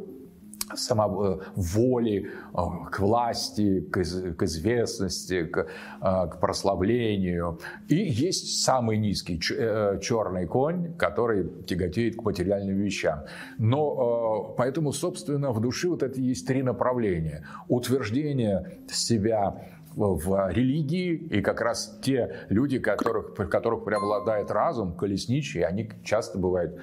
самоволи 0.76 2.28
э, 2.28 2.58
к 2.92 3.00
власти, 3.00 3.82
к, 3.82 4.02
известности, 4.44 5.50
э, 5.50 6.28
к 6.28 6.40
прославлению. 6.40 7.60
И 7.88 7.96
есть 7.96 8.64
самый 8.64 8.98
низкий 8.98 9.40
черный 9.40 10.46
конь, 10.48 10.94
который 10.98 11.50
тяготеет 11.66 12.18
к 12.18 12.24
материальным 12.24 12.78
вещам. 12.78 13.22
Но 13.58 14.54
поэтому, 14.58 14.92
собственно, 14.92 15.52
в 15.52 15.60
душе 15.60 15.88
вот 15.90 16.04
это 16.04 16.20
есть 16.20 16.48
три 16.48 16.64
направления. 16.64 17.46
Утверждение 17.68 18.80
себя 18.88 19.56
в 19.96 20.50
религии, 20.52 21.16
и 21.16 21.42
как 21.42 21.62
раз 21.62 22.00
те 22.02 22.46
люди, 22.50 22.80
которых, 22.80 23.36
которых 23.36 23.84
преобладает 23.84 24.52
разум, 24.52 24.96
колесничие, 24.96 25.66
они 25.66 25.90
часто 26.04 26.40
бывают 26.40 26.80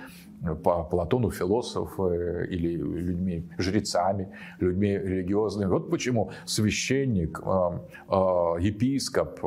по 0.63 0.85
Платону 0.85 1.31
философ 1.31 1.99
или 1.99 2.77
людьми, 2.77 3.49
жрецами, 3.59 4.29
людьми 4.61 4.91
религиозными. 4.97 5.69
Вот 5.69 5.91
почему 5.91 6.31
священник, 6.47 7.41
а, 7.45 7.81
а, 8.09 8.57
епископ 8.59 9.41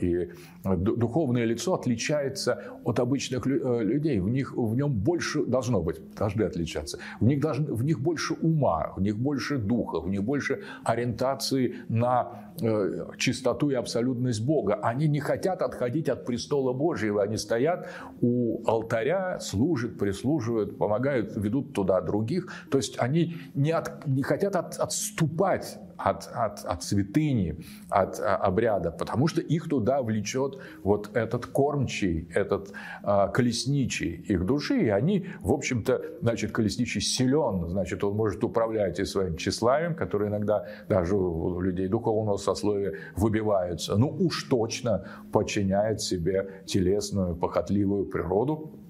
и 0.00 0.30
духовное 0.74 1.44
лицо 1.44 1.74
отличается 1.74 2.58
от 2.84 2.98
обычных 2.98 3.46
э, 3.46 3.82
людей. 3.82 4.20
В, 4.20 4.28
них, 4.28 4.56
в 4.56 4.74
нем 4.74 4.92
больше 4.92 5.44
должно 5.44 5.82
быть, 5.82 6.00
должны 6.14 6.42
отличаться. 6.42 6.98
В 7.20 7.24
них, 7.24 7.40
должны, 7.40 7.72
в 7.72 7.84
них 7.84 8.00
больше 8.00 8.34
ума, 8.34 8.92
в 8.96 9.00
них 9.00 9.16
больше 9.16 9.58
духа, 9.58 10.00
в 10.00 10.08
них 10.08 10.22
больше 10.24 10.62
ориентации 10.84 11.76
на 11.88 12.52
э, 12.60 13.06
чистоту 13.18 13.70
и 13.70 13.74
абсолютность 13.74 14.44
Бога. 14.44 14.74
Они 14.82 15.08
не 15.08 15.20
хотят 15.20 15.62
отходить 15.62 16.08
от 16.08 16.24
престола 16.24 16.72
Божьего. 16.72 17.22
Они 17.22 17.36
стоят 17.36 17.88
у 18.20 18.62
алтаря, 18.66 19.38
служат, 19.40 19.98
прислуживают, 19.98 20.35
помогают, 20.78 21.36
ведут 21.36 21.72
туда 21.72 22.00
других. 22.00 22.52
То 22.70 22.78
есть 22.78 22.96
они 22.98 23.36
не, 23.54 23.72
от, 23.72 24.06
не 24.06 24.22
хотят 24.22 24.56
от, 24.56 24.76
отступать 24.76 25.78
от, 25.96 26.28
от, 26.32 26.64
от 26.64 26.82
святыни, 26.82 27.56
от 27.88 28.20
а, 28.20 28.36
обряда, 28.36 28.90
потому 28.90 29.28
что 29.28 29.40
их 29.40 29.68
туда 29.68 30.02
влечет 30.02 30.58
вот 30.82 31.10
этот 31.16 31.46
кормчий, 31.46 32.28
этот 32.34 32.72
а, 33.02 33.28
колесничий 33.28 34.14
их 34.28 34.44
души, 34.44 34.78
и 34.82 34.88
они, 34.88 35.26
в 35.40 35.52
общем-то, 35.52 36.02
значит, 36.20 36.52
колесничий 36.52 37.00
силен, 37.00 37.68
значит, 37.68 38.04
он 38.04 38.14
может 38.14 38.44
управлять 38.44 38.98
и 38.98 39.04
своим 39.04 39.36
тщеславием, 39.36 39.94
которое 39.94 40.30
иногда 40.30 40.66
даже 40.88 41.16
у 41.16 41.60
людей 41.60 41.88
духовного 41.88 42.36
сословия 42.36 42.94
выбиваются, 43.16 43.96
ну 43.96 44.08
уж 44.08 44.44
точно 44.44 45.06
подчиняет 45.32 46.00
себе 46.00 46.62
телесную, 46.66 47.36
похотливую 47.36 48.06
природу, 48.06 48.85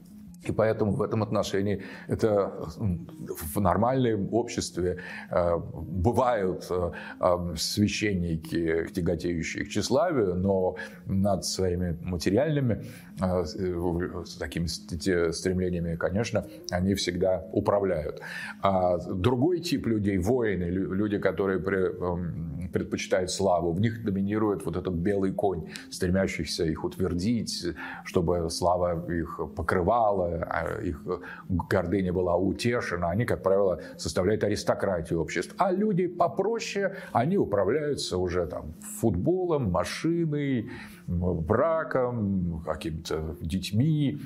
И 0.48 0.52
поэтому 0.52 0.92
в 0.92 1.02
этом 1.02 1.22
отношении 1.22 1.82
это 2.08 2.52
в 3.54 3.60
нормальном 3.60 4.32
обществе 4.32 4.98
э, 5.30 5.56
бывают 5.58 6.66
э, 6.70 6.92
священники, 7.56 8.86
тяготеющие 8.92 9.64
к 9.64 9.68
тщеславию, 9.68 10.34
но 10.34 10.76
над 11.06 11.44
своими 11.44 11.96
материальными 12.02 12.84
такими 13.18 14.66
стремлениями, 15.30 15.96
конечно, 15.96 16.46
они 16.70 16.94
всегда 16.94 17.44
управляют. 17.52 18.20
А 18.62 18.98
другой 18.98 19.60
тип 19.60 19.86
людей, 19.86 20.18
воины, 20.18 20.64
люди, 20.64 21.18
которые 21.18 21.60
предпочитают 22.72 23.30
славу, 23.30 23.72
в 23.72 23.80
них 23.80 24.04
доминирует 24.04 24.66
вот 24.66 24.76
этот 24.76 24.94
белый 24.94 25.32
конь, 25.32 25.70
стремящийся 25.90 26.64
их 26.64 26.84
утвердить, 26.84 27.66
чтобы 28.04 28.50
слава 28.50 29.10
их 29.10 29.40
покрывала, 29.56 30.42
а 30.50 30.80
их 30.82 31.02
гордыня 31.48 32.12
была 32.12 32.36
утешена, 32.36 33.10
они, 33.10 33.24
как 33.24 33.42
правило, 33.42 33.80
составляют 33.96 34.44
аристократию 34.44 35.20
обществ. 35.20 35.54
А 35.56 35.72
люди 35.72 36.06
попроще, 36.06 36.96
они 37.12 37.38
управляются 37.38 38.18
уже 38.18 38.46
там 38.46 38.74
футболом, 39.00 39.70
машиной, 39.70 40.70
браком, 41.06 42.62
какими-то 42.66 43.36
детьми, 43.40 44.20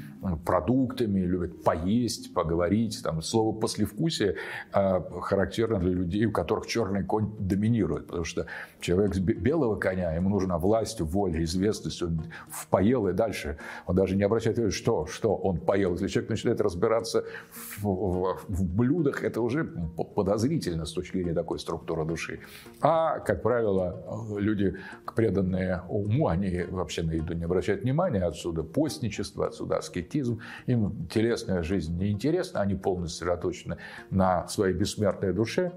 продуктами, 0.44 1.20
любят 1.20 1.62
поесть, 1.62 2.32
поговорить. 2.32 3.00
Там, 3.02 3.20
слово 3.22 3.58
«послевкусие» 3.58 4.36
а, 4.72 5.00
характерно 5.20 5.78
для 5.78 5.90
людей, 5.90 6.24
у 6.26 6.32
которых 6.32 6.66
черный 6.66 7.04
конь 7.04 7.30
доминирует, 7.38 8.06
потому 8.06 8.24
что 8.24 8.46
человек 8.80 9.14
с 9.14 9.18
белого 9.18 9.76
коня, 9.76 10.12
ему 10.14 10.30
нужна 10.30 10.58
власть, 10.58 11.00
воля, 11.00 11.42
известность, 11.44 12.02
он 12.02 12.22
поел 12.70 13.08
и 13.08 13.12
дальше. 13.12 13.58
Он 13.86 13.94
даже 13.94 14.16
не 14.16 14.22
обращает 14.22 14.56
внимания, 14.56 14.72
что, 14.72 15.06
что 15.06 15.34
он 15.36 15.58
поел. 15.58 15.92
Если 15.92 16.08
человек 16.08 16.30
начинает 16.30 16.60
разбираться 16.60 17.24
в, 17.50 17.84
в, 17.84 18.40
в 18.48 18.64
блюдах, 18.64 19.22
это 19.22 19.40
уже 19.42 19.64
подозрительно 19.64 20.86
с 20.86 20.92
точки 20.92 21.18
зрения 21.18 21.34
такой 21.34 21.58
структуры 21.58 22.04
души. 22.04 22.40
А, 22.80 23.18
как 23.18 23.42
правило, 23.42 24.02
люди, 24.38 24.76
преданные 25.14 25.82
уму, 25.88 26.28
они 26.28 26.64
вообще 26.76 27.02
на 27.02 27.12
еду 27.12 27.34
не 27.34 27.44
обращают 27.44 27.82
внимания, 27.82 28.22
отсюда 28.22 28.62
постничество, 28.62 29.46
отсюда 29.46 29.78
аскетизм, 29.78 30.40
им 30.66 31.06
телесная 31.08 31.62
жизнь 31.62 31.96
не 31.96 32.10
интересна, 32.10 32.60
они 32.60 32.74
полностью 32.74 33.26
сосредоточены 33.26 33.78
на 34.10 34.48
своей 34.48 34.74
бессмертной 34.74 35.32
душе, 35.32 35.72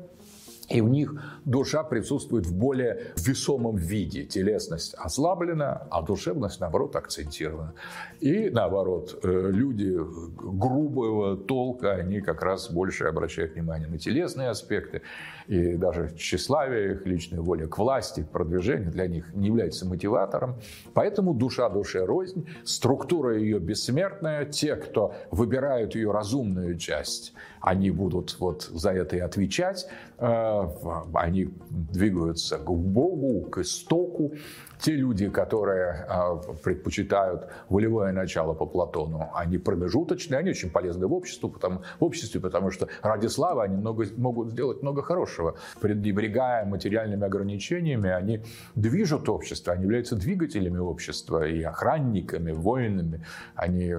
и 0.70 0.82
в 0.82 0.90
них 0.90 1.14
душа 1.46 1.84
присутствует 1.84 2.46
в 2.46 2.56
более 2.56 3.14
весомом 3.18 3.76
виде. 3.76 4.24
Телесность 4.24 4.96
ослаблена, 4.96 5.88
а 5.92 6.02
душевность, 6.02 6.60
наоборот, 6.62 6.96
акцентирована. 6.96 7.74
И, 8.22 8.50
наоборот, 8.50 9.20
э, 9.24 9.50
люди 9.52 9.98
грубого 10.38 11.36
толка, 11.36 11.94
они 11.94 12.22
как 12.22 12.42
раз 12.42 12.72
больше 12.72 13.06
обращают 13.06 13.54
внимание 13.54 13.88
на 13.88 14.00
телесные 14.00 14.50
аспекты. 14.50 15.02
И 15.48 15.76
даже 15.76 16.14
тщеславие, 16.16 16.94
их 16.94 17.06
личная 17.06 17.42
воля 17.42 17.68
к 17.68 17.78
власти, 17.78 18.24
к 18.24 18.30
продвижению 18.30 18.92
для 18.92 19.08
них 19.08 19.34
не 19.34 19.48
является 19.48 19.86
мотиватором. 19.86 20.56
Поэтому 20.94 21.34
душа 21.34 21.70
душе 21.70 22.06
рознь, 22.06 22.48
структура 22.64 23.38
ее 23.38 23.60
бессмертная. 23.60 24.46
Те, 24.46 24.78
кто 24.78 25.14
выбирают 25.32 25.96
ее 25.96 26.12
разумную 26.12 26.78
часть, 26.78 27.34
они 27.60 27.92
будут 27.92 28.38
вот 28.40 28.64
за 28.64 28.92
это 28.92 29.18
и 29.18 29.20
отвечать. 29.20 29.88
Они 31.14 31.50
двигаются 31.70 32.58
к 32.58 32.70
Богу, 32.70 33.50
к 33.50 33.60
истоку. 33.60 34.34
Те 34.84 34.98
люди, 34.98 35.30
которые 35.30 36.06
э, 36.10 36.54
предпочитают 36.62 37.48
волевое 37.70 38.12
начало 38.12 38.54
по 38.54 38.66
Платону, 38.66 39.30
они 39.34 39.58
промежуточные, 39.58 40.40
они 40.40 40.50
очень 40.50 40.70
полезны 40.70 41.08
в 41.08 41.14
обществе, 41.14 41.48
потому, 41.48 41.84
в 42.02 42.04
обществе, 42.04 42.42
потому 42.42 42.70
что 42.70 42.90
ради 43.02 43.28
славы 43.28 43.64
они 43.64 43.78
много, 43.78 44.06
могут 44.18 44.52
сделать 44.52 44.82
много 44.82 45.02
хорошего. 45.02 45.56
Пренебрегая 45.80 46.66
материальными 46.66 47.24
ограничениями, 47.24 48.10
они 48.10 48.42
движут 48.76 49.30
общество, 49.30 49.72
они 49.72 49.84
являются 49.84 50.18
двигателями 50.18 50.80
общества 50.80 51.48
и 51.48 51.64
охранниками, 51.64 52.52
воинами. 52.52 53.26
Они, 53.56 53.96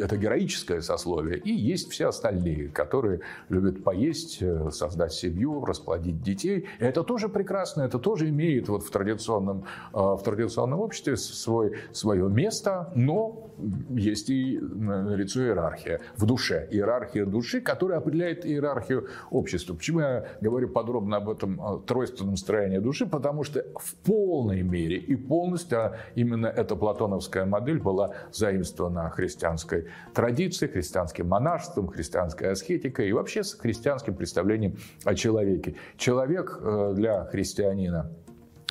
это 0.00 0.16
героическое 0.16 0.80
сословие. 0.80 1.40
И 1.40 1.52
есть 1.52 1.90
все 1.90 2.08
остальные, 2.08 2.68
которые 2.68 3.20
любят 3.50 3.84
поесть, 3.84 4.38
э, 4.40 4.70
создать 4.70 5.12
семью, 5.12 5.62
расплодить 5.66 6.22
детей. 6.22 6.68
И 6.78 6.84
это 6.84 7.02
тоже 7.02 7.28
прекрасно, 7.28 7.82
это 7.82 7.98
тоже 7.98 8.30
имеет 8.30 8.70
вот 8.70 8.82
в 8.82 8.90
традиционном, 8.90 9.66
э, 9.92 10.05
в 10.14 10.22
традиционном 10.22 10.80
обществе 10.80 11.16
свой, 11.16 11.72
свое 11.92 12.28
место, 12.28 12.92
но 12.94 13.50
есть 13.90 14.30
и 14.30 14.58
лицо 14.58 15.40
иерархия 15.40 16.00
в 16.16 16.26
душе. 16.26 16.68
Иерархия 16.70 17.24
души, 17.24 17.60
которая 17.60 17.98
определяет 17.98 18.46
иерархию 18.46 19.08
общества. 19.30 19.74
Почему 19.74 20.00
я 20.00 20.26
говорю 20.40 20.68
подробно 20.68 21.16
об 21.16 21.28
этом 21.28 21.82
тройственном 21.86 22.36
строении 22.36 22.78
души? 22.78 23.06
Потому 23.06 23.42
что 23.42 23.64
в 23.76 23.94
полной 23.96 24.62
мере 24.62 24.96
и 24.96 25.16
полностью 25.16 25.78
а 25.78 25.96
именно 26.14 26.46
эта 26.46 26.76
платоновская 26.76 27.44
модель 27.44 27.80
была 27.80 28.12
заимствована 28.30 29.10
христианской 29.10 29.86
традицией, 30.14 30.70
христианским 30.70 31.28
монашеством, 31.28 31.88
христианской 31.88 32.50
аскетикой 32.50 32.76
этикой 32.76 33.08
и 33.08 33.12
вообще 33.12 33.42
с 33.42 33.54
христианским 33.54 34.14
представлением 34.14 34.76
о 35.04 35.14
человеке. 35.14 35.76
Человек 35.96 36.58
э, 36.60 36.92
для 36.94 37.24
христианина 37.24 38.10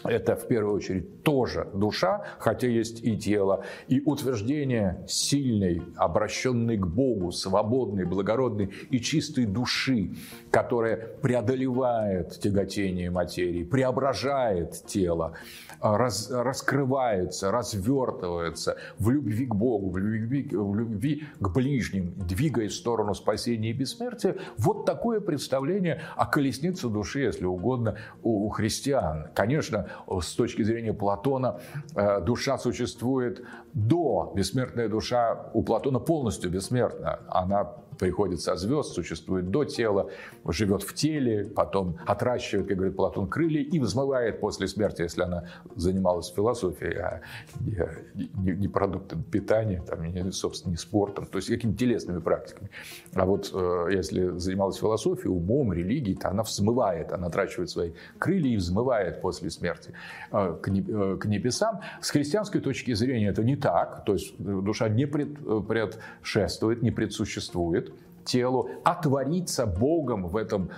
это 0.07 0.35
в 0.35 0.47
первую 0.47 0.75
очередь 0.75 1.23
тоже 1.23 1.67
душа, 1.73 2.23
хотя 2.39 2.67
есть 2.67 3.03
и 3.03 3.17
тело. 3.17 3.63
И 3.87 4.01
утверждение 4.01 5.03
сильной, 5.07 5.81
обращенной 5.95 6.77
к 6.77 6.85
Богу, 6.85 7.31
свободной, 7.31 8.05
благородной 8.05 8.71
и 8.89 8.99
чистой 8.99 9.45
души, 9.45 10.11
которая 10.51 10.95
преодолевает 11.21 12.39
тяготение 12.39 13.09
материи, 13.09 13.63
преображает 13.63 14.83
тело, 14.85 15.33
раз, 15.81 16.29
раскрывается, 16.31 17.51
развертывается 17.51 18.77
в 18.99 19.09
любви 19.09 19.45
к 19.45 19.55
Богу, 19.55 19.89
в 19.89 19.97
любви, 19.97 20.47
в 20.51 20.75
любви 20.75 21.23
к 21.39 21.49
ближним, 21.49 22.13
двигаясь 22.15 22.73
в 22.73 22.75
сторону 22.75 23.13
спасения 23.13 23.71
и 23.71 23.73
бессмертия. 23.73 24.35
Вот 24.57 24.85
такое 24.85 25.19
представление 25.19 26.01
о 26.15 26.25
колеснице 26.25 26.87
души, 26.89 27.21
если 27.21 27.45
угодно, 27.45 27.97
у 28.23 28.49
христиан. 28.49 29.27
Конечно, 29.33 29.87
с 30.21 30.35
точки 30.35 30.63
зрения 30.63 30.93
Платона 30.93 31.59
э, 31.95 32.21
душа 32.21 32.57
существует 32.57 33.43
до, 33.73 34.33
бессмертная 34.35 34.89
душа 34.89 35.49
у 35.53 35.63
Платона 35.63 35.99
полностью 35.99 36.51
бессмертна. 36.51 37.19
Она 37.27 37.84
приходит 37.97 38.41
со 38.41 38.55
звезд, 38.55 38.93
существует 38.93 39.49
до 39.49 39.63
тела, 39.63 40.09
живет 40.47 40.83
в 40.83 40.93
теле, 40.93 41.45
потом 41.45 41.97
отращивает, 42.05 42.67
как 42.67 42.77
говорит 42.77 42.95
Платон, 42.95 43.27
крылья 43.27 43.61
и 43.61 43.79
взмывает 43.79 44.39
после 44.39 44.67
смерти, 44.67 45.01
если 45.01 45.21
она 45.21 45.45
занималась 45.75 46.31
философией, 46.33 46.97
а 46.97 47.21
не, 47.63 48.51
не 48.51 48.67
продуктом 48.67 49.23
питания, 49.23 49.81
там, 49.81 50.03
не, 50.03 50.31
собственно, 50.31 50.71
не 50.71 50.77
спортом, 50.77 51.25
то 51.25 51.37
есть 51.37 51.49
какими-то 51.49 51.77
телесными 51.77 52.19
практиками. 52.19 52.69
А 53.13 53.25
вот 53.25 53.51
э, 53.53 53.87
если 53.91 54.37
занималась 54.37 54.77
философией, 54.77 55.29
умом, 55.29 55.73
религией, 55.73 56.15
то 56.15 56.29
она 56.29 56.43
взмывает, 56.43 57.11
она 57.11 57.27
отращивает 57.27 57.69
свои 57.69 57.91
крылья 58.19 58.53
и 58.53 58.57
взмывает 58.57 59.21
после 59.21 59.49
смерти 59.49 59.93
э, 60.31 60.57
э, 60.65 61.17
к 61.19 61.25
небесам. 61.25 61.81
С 62.01 62.09
христианской 62.09 62.61
точки 62.61 62.93
зрения 62.93 63.29
это 63.29 63.43
не 63.43 63.55
так, 63.55 64.03
то 64.05 64.13
есть 64.13 64.35
душа 64.37 64.89
не 64.89 65.05
пред, 65.05 65.37
предшествует, 65.67 66.81
не 66.81 66.91
предсуществует, 66.91 67.84
телу, 68.25 68.69
отвориться 68.83 69.65
Богом 69.65 70.27
в 70.27 70.35
этом 70.35 70.71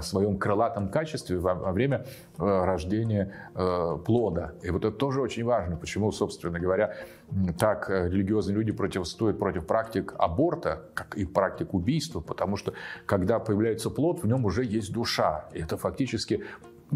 своем 0.00 0.38
крылатом 0.38 0.88
качестве 0.88 1.38
во, 1.38 1.72
время 1.72 2.06
э, 2.38 2.42
рождения 2.44 3.34
э, 3.54 3.98
плода. 4.04 4.52
И 4.62 4.70
вот 4.70 4.84
это 4.84 4.96
тоже 4.96 5.20
очень 5.20 5.44
важно, 5.44 5.76
почему, 5.76 6.12
собственно 6.12 6.58
говоря, 6.58 6.94
так 7.58 7.90
э, 7.90 8.08
религиозные 8.08 8.56
люди 8.56 8.72
противостоят 8.72 9.38
против 9.38 9.66
практик 9.66 10.14
аборта, 10.18 10.84
как 10.94 11.16
и 11.16 11.24
практик 11.24 11.74
убийства, 11.74 12.20
потому 12.20 12.56
что 12.56 12.72
когда 13.06 13.38
появляется 13.38 13.90
плод, 13.90 14.22
в 14.22 14.26
нем 14.26 14.44
уже 14.44 14.64
есть 14.64 14.92
душа. 14.92 15.48
И 15.52 15.60
это 15.60 15.76
фактически 15.76 16.44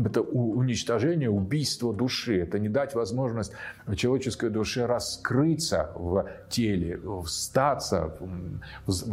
это 0.05 0.21
уничтожение, 0.21 1.31
убийство 1.31 1.95
души. 1.95 2.41
Это 2.41 2.59
не 2.59 2.69
дать 2.69 2.95
возможность 2.95 3.53
человеческой 3.97 4.51
душе 4.51 4.87
раскрыться 4.87 5.91
в 5.95 6.27
теле, 6.49 7.01
встаться, 7.25 8.15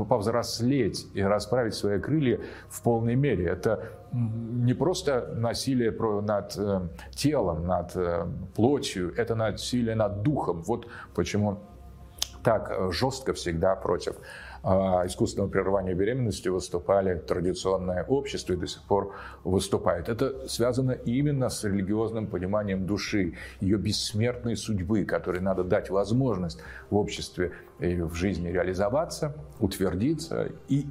повзрослеть 0.09 1.07
и 1.13 1.21
расправить 1.21 1.73
свои 1.73 1.99
крылья 1.99 2.39
в 2.69 2.81
полной 2.81 3.15
мере. 3.15 3.45
Это 3.45 3.91
не 4.11 4.73
просто 4.73 5.33
насилие 5.35 5.91
над 6.21 6.55
э, 6.57 6.81
телом, 7.15 7.65
над 7.65 7.95
э, 7.95 8.27
плотью, 8.55 9.13
это 9.15 9.35
насилие 9.35 9.95
над 9.95 10.21
духом. 10.21 10.61
Вот 10.63 10.87
почему 11.15 11.59
так 12.43 12.91
жестко 12.91 13.33
всегда 13.33 13.75
против 13.75 14.15
искусственного 14.63 15.49
прерывания 15.49 15.93
беременности 15.93 16.47
выступали 16.47 17.15
традиционное 17.15 18.04
общество 18.06 18.54
и 18.54 18.56
до 18.56 18.67
сих 18.67 18.82
пор 18.84 19.13
выступают. 19.43 20.08
Это 20.08 20.47
связано 20.47 20.91
именно 20.91 21.49
с 21.49 21.63
религиозным 21.63 22.28
пониманием 22.28 22.86
души, 22.86 23.34
ее 23.60 23.78
бессмертной 23.78 24.56
судьбы, 24.56 25.04
которой 25.04 25.41
надо 25.41 25.63
дать 25.63 25.89
возможность 25.89 26.60
в 26.89 26.95
обществе 26.95 27.52
и 27.80 28.02
в 28.02 28.13
жизни 28.13 28.47
реализоваться, 28.49 29.36
утвердиться 29.60 30.49
и 30.69 30.86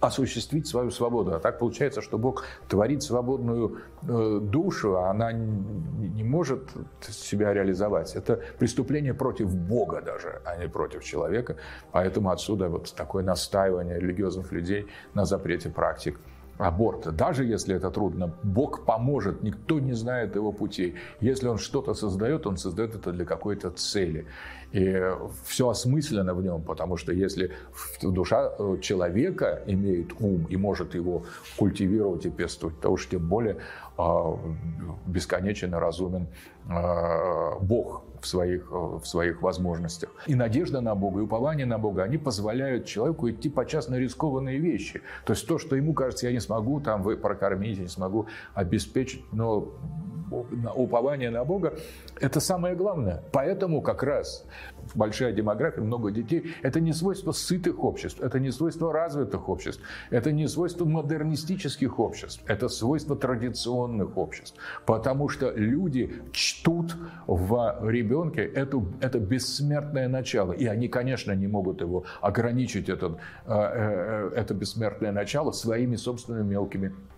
осуществить 0.00 0.66
свою 0.66 0.90
свободу. 0.90 1.34
А 1.34 1.38
так 1.38 1.58
получается, 1.58 2.02
что 2.02 2.18
Бог 2.18 2.44
творит 2.68 3.02
свободную 3.02 3.78
э, 4.02 4.40
душу, 4.42 4.96
а 4.96 5.10
она 5.10 5.32
не 5.32 6.24
может 6.24 6.70
себя 7.08 7.52
реализовать. 7.52 8.14
Это 8.14 8.40
преступление 8.58 9.14
против 9.14 9.54
Бога 9.54 10.02
даже, 10.02 10.40
а 10.44 10.56
не 10.56 10.68
против 10.68 11.02
человека. 11.04 11.56
Поэтому 11.92 12.30
отсюда 12.30 12.68
вот 12.68 12.94
такое 12.94 13.24
настаивание 13.24 13.98
религиозных 13.98 14.52
людей 14.52 14.86
на 15.14 15.24
запрете 15.24 15.70
практик 15.70 16.18
аборта. 16.58 17.12
Даже 17.12 17.44
если 17.44 17.76
это 17.76 17.90
трудно, 17.90 18.34
Бог 18.42 18.84
поможет, 18.84 19.42
никто 19.42 19.80
не 19.80 19.92
знает 19.92 20.36
его 20.36 20.52
путей. 20.52 20.94
Если 21.20 21.48
он 21.48 21.58
что-то 21.58 21.94
создает, 21.94 22.46
он 22.46 22.56
создает 22.56 22.94
это 22.94 23.12
для 23.12 23.24
какой-то 23.24 23.70
цели. 23.70 24.26
И 24.72 25.00
все 25.44 25.68
осмысленно 25.68 26.34
в 26.34 26.42
нем, 26.42 26.62
потому 26.62 26.96
что 26.96 27.12
если 27.12 27.52
душа 28.02 28.52
э, 28.58 28.76
человека 28.80 29.62
имеет 29.66 30.12
ум 30.20 30.46
и 30.50 30.56
может 30.56 30.94
его 30.94 31.24
культивировать 31.56 32.26
и 32.26 32.30
пестовать, 32.30 32.80
то 32.80 32.90
уж 32.90 33.08
тем 33.08 33.28
более 33.28 33.56
а, 33.96 34.38
бесконечен 35.06 35.74
и 35.74 35.78
разумен 35.78 36.26
а, 36.68 37.58
Бог 37.60 38.02
в 38.20 38.26
своих, 38.26 38.70
в 38.70 39.04
своих 39.04 39.42
возможностях. 39.42 40.10
И 40.26 40.34
надежда 40.34 40.80
на 40.80 40.94
Бога, 40.94 41.20
и 41.20 41.22
упование 41.22 41.66
на 41.66 41.78
Бога, 41.78 42.02
они 42.02 42.18
позволяют 42.18 42.86
человеку 42.86 43.30
идти 43.30 43.48
по 43.48 43.64
частно 43.64 43.96
рискованные 43.96 44.58
вещи. 44.58 45.02
То 45.24 45.32
есть 45.32 45.46
то, 45.46 45.58
что 45.58 45.76
ему 45.76 45.94
кажется, 45.94 46.26
я 46.26 46.32
не 46.32 46.40
смогу 46.40 46.80
там 46.80 47.02
вы 47.02 47.16
прокормить, 47.16 47.76
я 47.76 47.82
не 47.82 47.88
смогу 47.88 48.26
обеспечить, 48.54 49.24
но 49.32 49.72
упование 50.74 51.30
на 51.30 51.44
Бога– 51.44 51.74
это 52.20 52.40
самое 52.40 52.74
главное. 52.74 53.22
Поэтому 53.32 53.80
как 53.82 54.02
раз 54.02 54.44
большая 54.94 55.32
демография, 55.32 55.82
много 55.82 56.10
детей– 56.10 56.54
это 56.62 56.80
не 56.80 56.92
свойство 56.92 57.32
сытых 57.32 57.82
обществ, 57.82 58.20
это 58.20 58.38
не 58.38 58.50
свойство 58.50 58.92
развитых 58.92 59.48
обществ, 59.48 59.82
это 60.10 60.32
не 60.32 60.48
свойство 60.48 60.84
модернистических 60.84 61.98
обществ, 61.98 62.42
это 62.46 62.68
свойство 62.68 63.16
традиционных 63.16 64.16
обществ. 64.16 64.58
Потому 64.84 65.28
что 65.28 65.50
люди 65.50 66.22
чтут 66.32 66.96
в 67.26 67.78
ребенке 67.88 68.44
это, 68.44 68.82
это 69.00 69.18
бессмертное 69.18 70.08
начало. 70.08 70.52
И 70.52 70.66
они, 70.66 70.88
конечно, 70.88 71.32
не 71.32 71.46
могут 71.46 71.80
его 71.80 72.04
ограничить, 72.20 72.88
этот, 72.88 73.18
э, 73.46 73.48
э, 73.48 74.30
это 74.36 74.54
бессмертное 74.54 75.12
начало, 75.12 75.52
своими 75.52 75.96
собственными 75.96 76.50
мелкими 76.50 76.92
Э, 76.96 77.15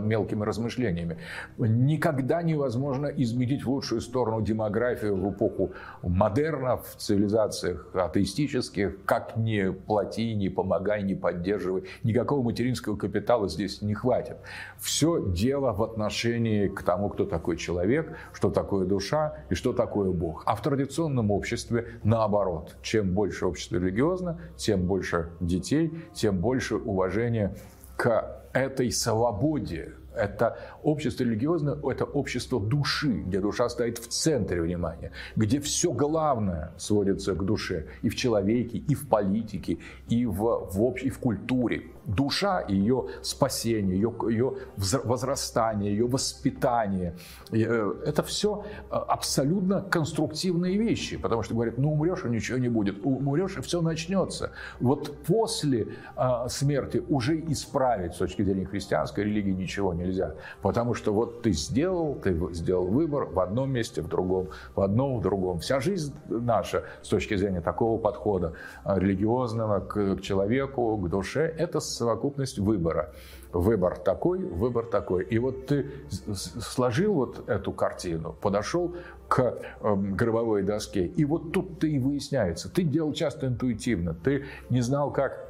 мелкими 0.00 0.44
размышлениями. 0.44 1.18
Никогда 1.58 2.42
невозможно 2.42 3.06
изменить 3.06 3.64
в 3.64 3.70
лучшую 3.70 4.00
сторону 4.00 4.42
демографию 4.42 5.16
в 5.16 5.30
эпоху 5.32 5.72
модерна, 6.02 6.76
в 6.76 6.96
цивилизациях 6.96 7.90
атеистических. 7.94 9.04
Как 9.04 9.36
ни 9.36 9.70
плати, 9.70 10.34
ни 10.34 10.48
помогай, 10.48 11.02
ни 11.02 11.14
поддерживай. 11.14 11.84
Никакого 12.02 12.42
материнского 12.42 12.96
капитала 12.96 13.48
здесь 13.48 13.82
не 13.82 13.94
хватит. 13.94 14.36
Все 14.78 15.24
дело 15.30 15.72
в 15.72 15.82
отношении 15.82 16.68
к 16.68 16.82
тому, 16.82 17.08
кто 17.08 17.24
такой 17.24 17.56
человек, 17.56 18.16
что 18.32 18.50
такое 18.50 18.86
душа 18.86 19.36
и 19.50 19.54
что 19.54 19.72
такое 19.72 20.10
Бог. 20.10 20.42
А 20.46 20.54
в 20.54 20.62
традиционном 20.62 21.30
обществе 21.30 21.86
наоборот. 22.02 22.76
Чем 22.82 23.12
больше 23.14 23.46
общество 23.46 23.76
религиозно, 23.76 24.40
тем 24.56 24.86
больше 24.86 25.30
детей, 25.40 25.92
тем 26.12 26.38
больше 26.38 26.76
уважения 26.76 27.54
к 27.96 28.42
этой 28.52 28.90
свободе. 28.90 29.94
Это 30.14 30.56
общество 30.84 31.24
религиозное, 31.24 31.76
это 31.90 32.04
общество 32.04 32.60
души, 32.60 33.22
где 33.26 33.40
душа 33.40 33.68
стоит 33.68 33.98
в 33.98 34.06
центре 34.06 34.62
внимания, 34.62 35.10
где 35.34 35.58
все 35.58 35.92
главное 35.92 36.72
сводится 36.76 37.34
к 37.34 37.44
душе 37.44 37.86
и 38.02 38.08
в 38.08 38.14
человеке, 38.14 38.78
и 38.78 38.94
в 38.94 39.08
политике, 39.08 39.78
и 40.08 40.24
в, 40.24 40.36
в, 40.72 40.82
общ, 40.82 41.02
и 41.02 41.10
в 41.10 41.18
культуре 41.18 41.82
душа, 42.06 42.64
ее 42.68 43.06
спасение, 43.22 43.96
ее, 43.96 44.12
ее 44.28 44.54
возрастание, 44.76 45.92
ее 45.92 46.06
воспитание. 46.06 47.16
Э, 47.50 47.94
это 48.06 48.22
все 48.22 48.64
э, 48.90 48.94
абсолютно 48.94 49.80
конструктивные 49.82 50.76
вещи, 50.76 51.16
потому 51.16 51.42
что 51.42 51.54
говорят, 51.54 51.78
ну 51.78 51.92
умрешь, 51.92 52.24
и 52.24 52.28
ничего 52.28 52.58
не 52.58 52.68
будет, 52.68 53.04
умрешь, 53.04 53.56
и 53.56 53.60
все 53.60 53.80
начнется. 53.80 54.52
Вот 54.80 55.16
после 55.26 55.88
э, 56.16 56.48
смерти 56.48 57.02
уже 57.08 57.40
исправить 57.40 58.14
с 58.14 58.18
точки 58.18 58.42
зрения 58.42 58.66
христианской 58.66 59.24
религии 59.24 59.52
ничего 59.52 59.94
нельзя, 59.94 60.34
потому 60.62 60.94
что 60.94 61.12
вот 61.12 61.42
ты 61.42 61.52
сделал, 61.52 62.14
ты 62.16 62.38
сделал 62.52 62.86
выбор 62.86 63.24
в 63.24 63.40
одном 63.40 63.70
месте, 63.70 64.02
в 64.02 64.08
другом, 64.08 64.48
в 64.74 64.80
одном, 64.80 65.18
в 65.18 65.22
другом. 65.22 65.58
Вся 65.58 65.80
жизнь 65.80 66.14
наша 66.28 66.84
с 67.02 67.08
точки 67.08 67.36
зрения 67.36 67.60
такого 67.60 67.98
подхода 67.98 68.54
религиозного 68.84 69.80
к, 69.80 70.16
к 70.16 70.20
человеку, 70.20 70.96
к 70.96 71.08
душе, 71.08 71.54
это 71.58 71.80
совокупность 71.94 72.58
выбора. 72.58 73.14
Выбор 73.52 73.96
такой, 73.98 74.38
выбор 74.40 74.86
такой. 74.86 75.24
И 75.24 75.38
вот 75.38 75.66
ты 75.66 75.90
сложил 76.34 77.14
вот 77.14 77.48
эту 77.48 77.72
картину, 77.72 78.34
подошел 78.40 78.94
к 79.28 79.58
эм, 79.80 80.16
гробовой 80.16 80.62
доске, 80.62 81.06
и 81.06 81.24
вот 81.24 81.52
тут-то 81.52 81.86
и 81.86 81.98
выясняется. 81.98 82.68
Ты 82.68 82.82
делал 82.82 83.12
часто 83.12 83.46
интуитивно, 83.46 84.14
ты 84.14 84.44
не 84.70 84.80
знал, 84.80 85.12
как 85.12 85.43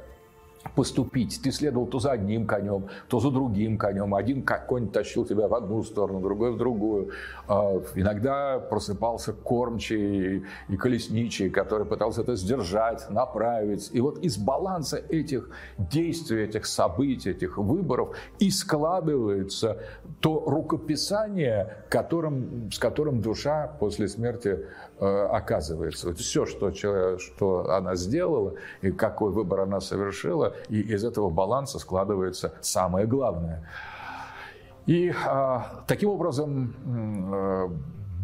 поступить. 0.73 1.39
Ты 1.43 1.51
следовал 1.51 1.85
то 1.85 1.99
за 1.99 2.11
одним 2.11 2.47
конем, 2.47 2.87
то 3.07 3.19
за 3.19 3.31
другим 3.31 3.77
конем. 3.77 4.15
Один 4.15 4.43
конь 4.43 4.89
тащил 4.89 5.25
тебя 5.25 5.47
в 5.47 5.53
одну 5.53 5.83
сторону, 5.83 6.21
другой 6.21 6.51
в 6.51 6.57
другую. 6.57 7.11
А, 7.47 7.81
иногда 7.95 8.59
просыпался 8.59 9.33
кормчий 9.33 10.43
и 10.67 10.77
колесничий, 10.77 11.49
который 11.49 11.85
пытался 11.85 12.21
это 12.21 12.35
сдержать, 12.35 13.09
направить. 13.09 13.89
И 13.93 14.01
вот 14.01 14.19
из 14.19 14.37
баланса 14.37 14.97
этих 14.97 15.49
действий, 15.77 16.43
этих 16.43 16.65
событий, 16.65 17.31
этих 17.31 17.57
выборов 17.57 18.15
и 18.39 18.49
складывается 18.49 19.77
то 20.19 20.43
рукописание, 20.45 21.85
которым, 21.89 22.71
с 22.71 22.79
которым 22.79 23.21
душа 23.21 23.67
после 23.79 24.07
смерти 24.07 24.65
Э, 24.97 25.27
оказывается. 25.29 26.07
Вот 26.07 26.19
все, 26.19 26.45
что, 26.45 26.71
что 26.71 27.69
она 27.69 27.95
сделала 27.95 28.53
и 28.81 28.91
какой 28.91 29.29
выбор 29.29 29.59
она 29.59 29.81
совершила, 29.81 30.54
и 30.69 30.81
из 30.81 31.03
этого 31.03 31.29
баланса 31.29 31.79
складывается 31.79 32.53
самое 32.61 33.07
главное. 33.07 33.69
И 34.85 35.11
а, 35.25 35.83
таким 35.87 36.09
образом 36.09 36.75
э, 36.85 37.69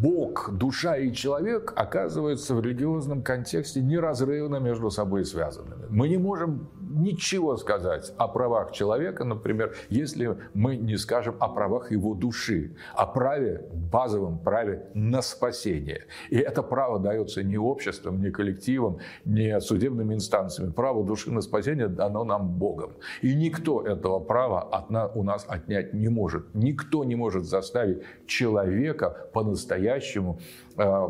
Бог, 0.02 0.52
душа 0.52 0.98
и 0.98 1.13
человек 1.13 1.74
оказываются 1.76 2.56
в 2.56 2.62
религиозном 2.62 3.22
контексте 3.22 3.82
неразрывно 3.82 4.58
между 4.58 4.89
собой 4.89 5.26
связанными. 5.26 5.86
Мы 5.89 6.10
не 6.10 6.17
можем 6.17 6.70
ничего 6.95 7.58
сказать 7.58 8.13
о 8.17 8.27
правах 8.27 8.71
человека, 8.71 9.23
например, 9.23 9.75
если 9.89 10.38
мы 10.54 10.75
не 10.75 10.97
скажем 10.97 11.36
о 11.39 11.47
правах 11.49 11.91
его 11.91 12.13
души, 12.13 12.75
о 12.93 13.06
праве, 13.06 13.67
базовом 13.73 14.39
праве 14.39 14.88
на 14.93 15.21
спасение. 15.21 16.06
И 16.30 16.38
это 16.38 16.63
право 16.63 16.99
дается 16.99 17.43
не 17.43 17.58
обществом, 17.58 18.21
не 18.21 18.32
коллективом, 18.32 18.99
не 19.25 19.60
судебными 19.62 20.13
инстанциями. 20.15 20.71
Право 20.71 21.04
души 21.04 21.32
на 21.32 21.41
спасение 21.41 21.88
дано 21.88 22.23
нам 22.23 22.49
Богом. 22.58 22.93
И 23.21 23.34
никто 23.34 23.82
этого 23.82 24.19
права 24.19 24.62
от 24.62 24.89
нас, 24.89 25.12
у 25.15 25.23
нас 25.23 25.45
отнять 25.47 25.93
не 25.93 26.10
может. 26.10 26.54
Никто 26.54 27.04
не 27.04 27.15
может 27.15 27.45
заставить 27.45 28.01
человека 28.25 29.30
по-настоящему 29.34 30.39
Э, 30.77 31.10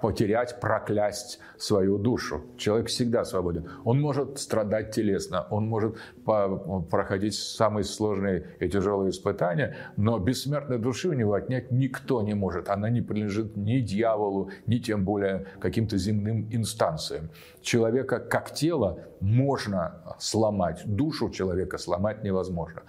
потерять, 0.00 0.58
проклясть 0.58 1.38
свою 1.58 1.98
душу. 1.98 2.42
Человек 2.56 2.88
всегда 2.88 3.26
свободен. 3.26 3.68
Он 3.84 4.00
может 4.00 4.38
страдать 4.38 4.89
телесно, 4.92 5.46
он 5.50 5.66
может 5.66 5.96
проходить 6.24 7.34
самые 7.34 7.84
сложные 7.84 8.56
и 8.60 8.68
тяжелые 8.68 9.10
испытания, 9.10 9.76
но 9.96 10.18
бессмертной 10.18 10.78
души 10.78 11.08
у 11.08 11.12
него 11.12 11.34
отнять 11.34 11.70
никто 11.70 12.22
не 12.22 12.34
может. 12.34 12.68
Она 12.68 12.90
не 12.90 13.02
принадлежит 13.02 13.56
ни 13.56 13.80
дьяволу, 13.80 14.50
ни 14.66 14.78
тем 14.78 15.04
более 15.04 15.46
каким-то 15.60 15.96
земным 15.96 16.48
инстанциям. 16.50 17.30
Человека 17.62 18.20
как 18.20 18.52
тело 18.52 18.98
можно 19.20 20.16
сломать, 20.18 20.82
душу 20.84 21.30
человека 21.30 21.78
сломать 21.78 22.24
невозможно. 22.24 22.82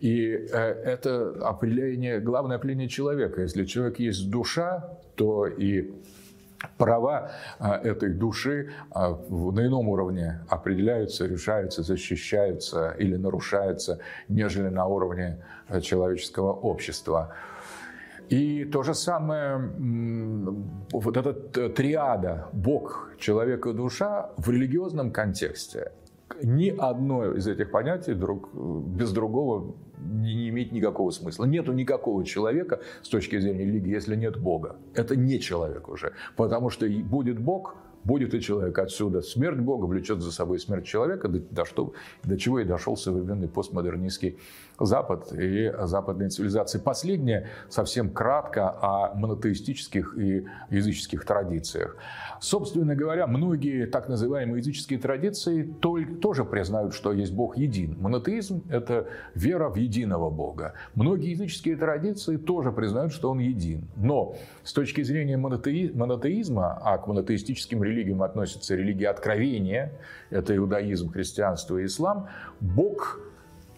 И 0.00 0.30
э, 0.30 0.56
это 0.56 1.34
определение, 1.42 2.20
главное 2.20 2.56
определение 2.56 2.88
человека. 2.88 3.42
Если 3.42 3.64
человек 3.64 3.98
есть 3.98 4.30
душа, 4.30 4.98
то 5.14 5.46
и 5.46 5.92
права 6.78 7.30
а, 7.58 7.76
этой 7.76 8.10
души 8.10 8.72
а, 8.90 9.10
на 9.10 9.66
ином 9.66 9.88
уровне 9.88 10.40
определяются, 10.48 11.26
решаются, 11.26 11.82
защищаются 11.82 12.94
или 12.98 13.16
нарушаются, 13.16 13.98
нежели 14.28 14.68
на 14.68 14.86
уровне 14.86 15.38
э, 15.68 15.80
человеческого 15.80 16.52
общества. 16.52 17.34
И 18.30 18.64
то 18.64 18.82
же 18.82 18.94
самое, 18.94 19.70
вот 20.92 21.16
эта 21.16 21.68
триада 21.68 22.48
Бог, 22.52 23.10
человек 23.18 23.66
и 23.66 23.72
душа 23.74 24.30
в 24.38 24.48
религиозном 24.48 25.10
контексте 25.10 25.92
ни 26.42 26.70
одно 26.70 27.34
из 27.34 27.46
этих 27.46 27.70
понятий 27.70 28.14
друг, 28.14 28.52
без 28.54 29.12
другого 29.12 29.74
не, 30.04 30.48
имеет 30.48 30.72
никакого 30.72 31.10
смысла. 31.10 31.44
Нету 31.44 31.72
никакого 31.72 32.24
человека 32.24 32.80
с 33.02 33.08
точки 33.08 33.38
зрения 33.38 33.64
религии, 33.64 33.90
если 33.90 34.16
нет 34.16 34.38
Бога. 34.38 34.76
Это 34.94 35.16
не 35.16 35.40
человек 35.40 35.88
уже. 35.88 36.12
Потому 36.36 36.70
что 36.70 36.88
будет 36.88 37.38
Бог, 37.38 37.76
будет 38.04 38.34
и 38.34 38.40
человек. 38.40 38.78
Отсюда 38.78 39.22
смерть 39.22 39.58
Бога 39.58 39.86
влечет 39.86 40.20
за 40.20 40.30
собой 40.30 40.60
смерть 40.60 40.86
человека, 40.86 41.28
до, 41.28 41.40
до, 41.40 41.64
что, 41.64 41.94
до 42.22 42.36
чего 42.36 42.60
и 42.60 42.64
дошел 42.64 42.96
современный 42.96 43.48
постмодернистский 43.48 44.38
Запад 44.78 45.32
и 45.32 45.72
западные 45.82 46.30
цивилизации. 46.30 46.78
Последнее 46.78 47.48
совсем 47.68 48.10
кратко 48.10 48.70
о 48.70 49.14
монотеистических 49.14 50.18
и 50.18 50.46
языческих 50.70 51.24
традициях. 51.24 51.96
Собственно 52.40 52.96
говоря, 52.96 53.28
многие 53.28 53.86
так 53.86 54.08
называемые 54.08 54.58
языческие 54.58 54.98
традиции 54.98 55.62
тоже 55.62 56.44
признают, 56.44 56.92
что 56.92 57.12
есть 57.12 57.32
Бог 57.32 57.56
един. 57.56 57.96
Монотеизм– 58.00 58.64
это 58.68 59.06
вера 59.34 59.68
в 59.68 59.76
единого 59.76 60.28
Бога. 60.30 60.74
Многие 60.94 61.30
языческие 61.30 61.76
традиции 61.76 62.36
тоже 62.36 62.72
признают, 62.72 63.12
что 63.12 63.30
Он 63.30 63.38
един. 63.38 63.88
Но 63.96 64.34
с 64.64 64.72
точки 64.72 65.02
зрения 65.02 65.36
монотеизма, 65.36 66.78
а 66.82 66.98
к 66.98 67.06
монотеистическим 67.06 67.82
религиям 67.84 68.22
относятся 68.22 68.74
религии 68.74 69.04
откровения, 69.04 69.92
это 70.30 70.56
иудаизм, 70.56 71.12
христианство 71.12 71.78
и 71.78 71.86
ислам, 71.86 72.28
Бог 72.60 73.20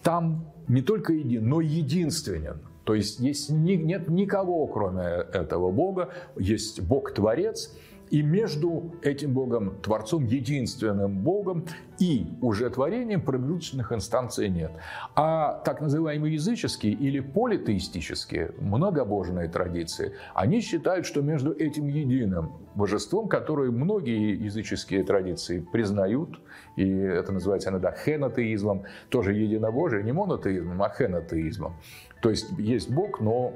там 0.01 0.45
не 0.67 0.81
только 0.81 1.13
един, 1.13 1.47
но 1.47 1.61
единственен. 1.61 2.59
То 2.83 2.95
есть, 2.95 3.19
есть 3.19 3.49
нет 3.49 4.09
никого, 4.09 4.65
кроме 4.67 5.03
этого 5.03 5.71
Бога, 5.71 6.09
есть 6.37 6.81
Бог-творец– 6.81 7.75
и 8.09 8.21
между 8.21 8.93
этим 9.01 9.33
Богом, 9.33 9.75
Творцом, 9.81 10.25
единственным 10.25 11.19
Богом 11.19 11.65
и 11.99 12.27
уже 12.41 12.69
творением 12.69 13.21
промежуточных 13.21 13.91
инстанций 13.91 14.49
нет. 14.49 14.71
А 15.15 15.61
так 15.65 15.81
называемые 15.81 16.33
языческие 16.33 16.93
или 16.93 17.19
политеистические, 17.19 18.51
многобожные 18.59 19.47
традиции, 19.49 20.13
они 20.33 20.61
считают, 20.61 21.05
что 21.05 21.21
между 21.21 21.53
этим 21.53 21.87
единым 21.87 22.53
божеством, 22.75 23.27
которое 23.27 23.71
многие 23.71 24.35
языческие 24.43 25.03
традиции 25.03 25.59
признают, 25.59 26.39
и 26.75 26.87
это 26.87 27.31
называется 27.31 27.69
иногда 27.69 27.91
хенотеизмом, 27.91 28.83
тоже 29.09 29.33
единобожие, 29.33 30.03
не 30.03 30.11
монотеизмом, 30.11 30.81
а 30.83 30.89
хенотеизмом. 30.89 31.75
То 32.21 32.29
есть 32.29 32.51
есть 32.57 32.89
Бог, 32.91 33.19
но 33.19 33.53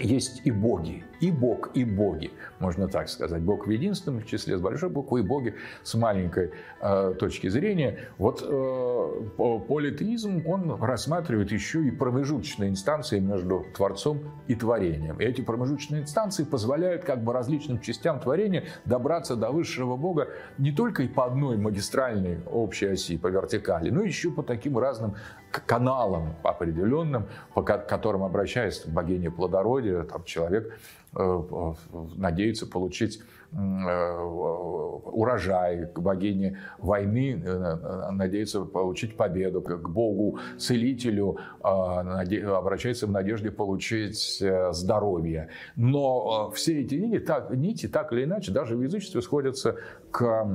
есть 0.00 0.42
и 0.44 0.50
боги, 0.50 1.04
и 1.20 1.30
Бог, 1.30 1.70
и 1.74 1.84
боги, 1.84 2.30
можно 2.58 2.88
так 2.88 3.08
сказать. 3.08 3.42
Бог 3.42 3.66
в 3.66 3.70
единственном 3.70 4.24
числе, 4.24 4.58
с 4.58 4.60
большой 4.60 4.90
буквы, 4.90 5.20
и 5.20 5.22
боги 5.22 5.54
с 5.82 5.94
маленькой 5.94 6.50
э, 6.80 7.14
точки 7.18 7.48
зрения. 7.48 7.98
Вот 8.18 8.42
э, 8.42 9.58
политеизм, 9.68 10.42
он 10.46 10.82
рассматривает 10.82 11.50
еще 11.50 11.82
и 11.86 11.90
промежуточные 11.90 12.70
инстанции 12.70 13.20
между 13.20 13.66
Творцом 13.74 14.20
и 14.46 14.54
творением. 14.54 15.18
И 15.20 15.24
эти 15.24 15.40
промежуточные 15.40 16.02
инстанции 16.02 16.44
позволяют 16.44 17.04
как 17.04 17.22
бы 17.22 17.32
различным 17.32 17.80
частям 17.80 18.20
творения 18.20 18.64
добраться 18.84 19.36
до 19.36 19.50
высшего 19.50 19.96
Бога 19.96 20.28
не 20.58 20.72
только 20.72 21.04
и 21.04 21.08
по 21.08 21.24
одной 21.24 21.56
магистральной 21.56 22.40
общей 22.44 22.86
оси, 22.86 23.16
по 23.16 23.28
вертикали, 23.28 23.90
но 23.90 24.02
еще 24.02 24.30
по 24.30 24.42
таким 24.42 24.78
разным 24.78 25.14
каналам 25.60 26.34
определенным, 26.42 27.26
по 27.54 27.62
которым 27.62 28.22
обращается 28.22 28.90
богиня 28.90 29.30
плодородия, 29.30 30.02
там 30.02 30.24
человек 30.24 30.72
Э, 31.18 31.72
надеются 32.16 32.66
получить 32.66 33.20
э, 33.20 33.22
урожай, 33.52 35.86
к 35.86 36.00
богине 36.00 36.58
войны 36.78 37.42
э, 37.44 38.10
надеются 38.10 38.64
получить 38.64 39.16
победу, 39.16 39.60
к 39.60 39.88
богу 39.88 40.38
целителю 40.58 41.38
обращаются 41.60 43.06
в 43.06 43.10
надежде 43.10 43.50
получить 43.50 44.42
здоровье. 44.70 45.48
Но 45.76 46.50
все 46.54 46.82
эти 46.82 46.94
нити 46.94 47.20
так, 47.20 47.50
нити, 47.50 47.88
так 47.88 48.12
или 48.12 48.24
иначе, 48.24 48.52
даже 48.52 48.76
в 48.76 48.82
язычестве 48.82 49.22
сходятся 49.22 49.76
к, 50.10 50.48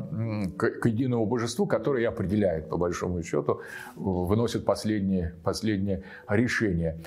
к, 0.58 0.70
к 0.82 0.86
единому 0.86 1.26
божеству, 1.26 1.66
которое 1.66 2.08
определяет, 2.08 2.70
по 2.70 2.78
большому 2.78 3.24
счету, 3.24 3.62
выносит 3.96 4.66
последнее, 4.66 5.36
последнее 5.44 6.04
решение. 6.28 6.98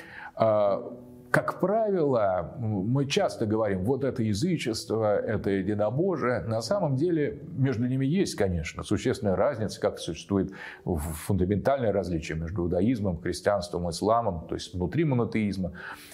Как 1.34 1.58
правило, 1.58 2.54
мы 2.60 3.06
часто 3.06 3.44
говорим, 3.44 3.82
вот 3.82 4.04
это 4.04 4.22
язычество, 4.22 5.16
это 5.16 5.50
единобожие. 5.50 6.42
На 6.42 6.62
самом 6.62 6.94
деле 6.94 7.42
между 7.56 7.88
ними 7.88 8.06
есть, 8.06 8.36
конечно, 8.36 8.84
существенная 8.84 9.34
разница, 9.34 9.80
как 9.80 9.98
существует 9.98 10.52
фундаментальное 10.84 11.90
различие 11.90 12.38
между 12.38 12.62
иудаизмом, 12.62 13.20
христианством, 13.20 13.90
исламом, 13.90 14.46
то 14.46 14.54
есть 14.54 14.74
внутри 14.74 15.04
монотеизма, 15.04 15.72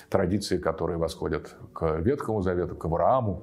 традиции, 0.08 0.56
которые 0.56 0.96
восходят 0.96 1.54
к 1.74 1.98
Ветхому 1.98 2.40
Завету, 2.40 2.74
к 2.74 2.82
Аврааму, 2.86 3.42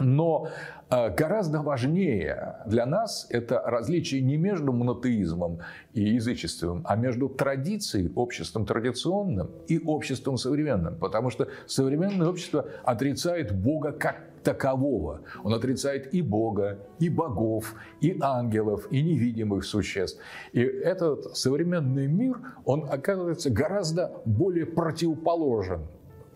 но 0.00 0.50
гораздо 0.92 1.62
важнее 1.62 2.56
для 2.66 2.84
нас 2.84 3.26
это 3.30 3.62
различие 3.64 4.20
не 4.20 4.36
между 4.36 4.72
монотеизмом 4.72 5.60
и 5.94 6.02
язычеством, 6.02 6.82
а 6.84 6.96
между 6.96 7.28
традицией, 7.28 8.12
обществом 8.14 8.66
традиционным 8.66 9.50
и 9.68 9.78
обществом 9.78 10.36
современным. 10.36 10.98
Потому 10.98 11.30
что 11.30 11.48
современное 11.66 12.28
общество 12.28 12.66
отрицает 12.84 13.54
Бога 13.54 13.92
как 13.92 14.32
такового. 14.42 15.22
Он 15.44 15.54
отрицает 15.54 16.12
и 16.12 16.20
Бога, 16.20 16.78
и 16.98 17.08
богов, 17.08 17.74
и 18.00 18.18
ангелов, 18.20 18.86
и 18.90 19.02
невидимых 19.02 19.64
существ. 19.64 20.20
И 20.52 20.60
этот 20.60 21.36
современный 21.36 22.06
мир, 22.06 22.38
он 22.64 22.86
оказывается 22.90 23.50
гораздо 23.50 24.12
более 24.24 24.66
противоположен 24.66 25.86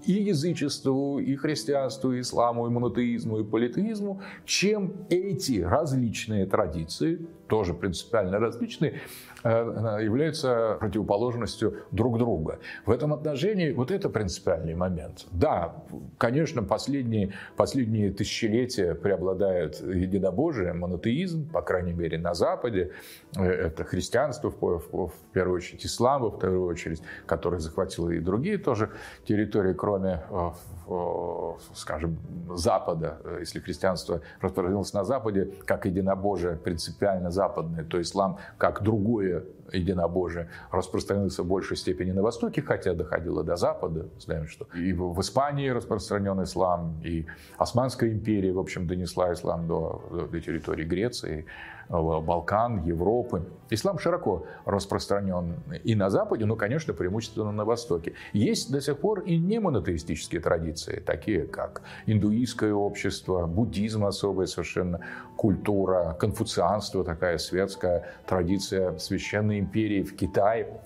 и 0.04 0.12
язычеству, 0.12 1.18
и 1.18 1.36
христианству, 1.36 2.12
и 2.12 2.20
исламу, 2.20 2.66
и 2.66 2.70
монотеизму, 2.70 3.40
и 3.40 3.44
политеизму, 3.44 4.20
чем 4.44 4.92
эти 5.10 5.60
различные 5.60 6.46
традиции, 6.46 7.26
тоже 7.48 7.74
принципиально 7.74 8.38
различные, 8.38 9.00
Э, 9.46 9.98
являются 10.02 10.76
противоположностью 10.80 11.84
друг 11.92 12.18
друга. 12.18 12.58
В 12.84 12.90
этом 12.90 13.12
отношении 13.12 13.70
вот 13.70 13.92
это 13.92 14.08
принципиальный 14.08 14.74
момент. 14.74 15.26
Да, 15.30 15.76
конечно, 16.18 16.64
последние, 16.64 17.32
последние 17.56 18.10
тысячелетия 18.10 18.96
преобладает 18.96 19.80
единобожие, 19.80 20.72
монотеизм, 20.72 21.48
по 21.50 21.62
крайней 21.62 21.92
мере, 21.92 22.18
на 22.18 22.34
Западе. 22.34 22.90
Э, 23.36 23.44
это 23.44 23.84
христианство, 23.84 24.50
в, 24.50 25.12
первую 25.32 25.56
очередь, 25.58 25.86
ислам, 25.86 26.22
во 26.22 26.30
вторую 26.30 26.64
очередь, 26.64 27.00
который 27.26 27.60
захватил 27.60 28.10
и 28.10 28.18
другие 28.18 28.58
тоже 28.58 28.90
территории, 29.28 29.74
кроме, 29.74 30.24
э, 30.28 31.52
скажем, 31.74 32.18
Запада. 32.50 33.18
Если 33.38 33.60
христианство 33.60 34.22
распространилось 34.40 34.92
на 34.92 35.04
Западе, 35.04 35.52
как 35.64 35.86
единобожие 35.86 36.56
принципиально 36.56 37.30
западное, 37.36 37.84
то 37.84 38.00
ислам 38.00 38.38
как 38.58 38.82
другое 38.82 39.44
единобожие 39.72 40.48
распространился 40.72 41.42
в 41.42 41.46
большей 41.46 41.76
степени 41.76 42.12
на 42.12 42.22
Востоке, 42.22 42.62
хотя 42.62 42.94
доходило 42.94 43.44
до 43.44 43.56
Запада. 43.56 44.08
Знаем, 44.18 44.46
что 44.48 44.66
и 44.74 44.92
в 44.92 45.20
Испании 45.20 45.68
распространен 45.68 46.42
ислам, 46.42 47.00
и 47.04 47.26
Османская 47.58 48.10
империя, 48.10 48.52
в 48.52 48.58
общем, 48.58 48.86
донесла 48.86 49.32
ислам 49.32 49.66
до, 49.66 50.28
до 50.32 50.40
территории 50.40 50.84
Греции. 50.84 51.46
Балкан, 51.88 52.84
Европы. 52.84 53.44
Ислам 53.70 53.98
широко 53.98 54.46
распространен 54.64 55.56
и 55.84 55.94
на 55.94 56.10
Западе, 56.10 56.44
но, 56.44 56.56
конечно, 56.56 56.94
преимущественно 56.94 57.52
на 57.52 57.64
Востоке. 57.64 58.14
Есть 58.32 58.70
до 58.70 58.80
сих 58.80 58.98
пор 58.98 59.20
и 59.20 59.36
не 59.36 59.60
монотеистические 59.60 60.40
традиции, 60.40 61.02
такие 61.04 61.46
как 61.46 61.82
индуистское 62.06 62.72
общество, 62.72 63.46
буддизм 63.46 64.04
особая 64.04 64.46
совершенно 64.46 65.00
культура, 65.36 66.16
конфуцианство, 66.18 67.04
такая 67.04 67.38
светская 67.38 68.04
традиция 68.26 68.98
священной 68.98 69.58
империи 69.58 70.02
в 70.02 70.14
Китае. 70.16 70.80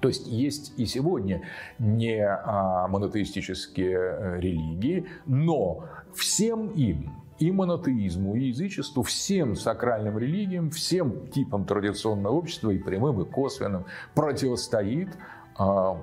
То 0.00 0.08
есть 0.08 0.26
есть 0.26 0.74
и 0.76 0.84
сегодня 0.84 1.42
не 1.78 2.22
а, 2.22 2.88
монотеистические 2.88 3.96
э, 3.96 4.40
религии, 4.40 5.06
но 5.24 5.84
всем 6.14 6.68
им 6.72 7.23
и 7.38 7.50
монотеизму, 7.50 8.36
и 8.36 8.48
язычеству, 8.48 9.02
всем 9.02 9.56
сакральным 9.56 10.18
религиям, 10.18 10.70
всем 10.70 11.28
типам 11.28 11.64
традиционного 11.64 12.34
общества, 12.34 12.70
и 12.70 12.78
прямым, 12.78 13.22
и 13.22 13.24
косвенным, 13.24 13.86
противостоит 14.14 15.08
а, 15.56 15.98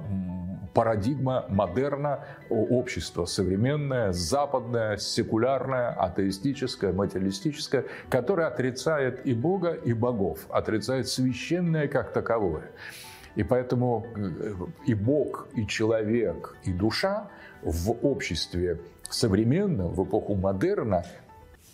парадигма 0.74 1.46
модерна 1.50 2.26
общества, 2.50 3.26
современное, 3.26 4.12
западное, 4.12 4.98
секулярное, 4.98 5.90
атеистическое, 5.92 6.94
материалистическое, 6.94 7.86
которое 8.10 8.48
отрицает 8.48 9.26
и 9.26 9.34
Бога, 9.34 9.72
и 9.72 9.94
богов, 9.94 10.46
отрицает 10.50 11.08
священное 11.08 11.88
как 11.88 12.14
таковое. 12.14 12.72
И 13.36 13.44
поэтому 13.44 14.06
э, 14.16 14.54
и 14.86 14.94
Бог, 14.94 15.48
и 15.56 15.66
человек, 15.66 16.56
и 16.64 16.74
душа 16.74 17.30
в 17.62 17.92
обществе 18.06 18.80
современном, 19.10 19.94
в 19.94 20.04
эпоху 20.04 20.36
модерна, 20.36 21.04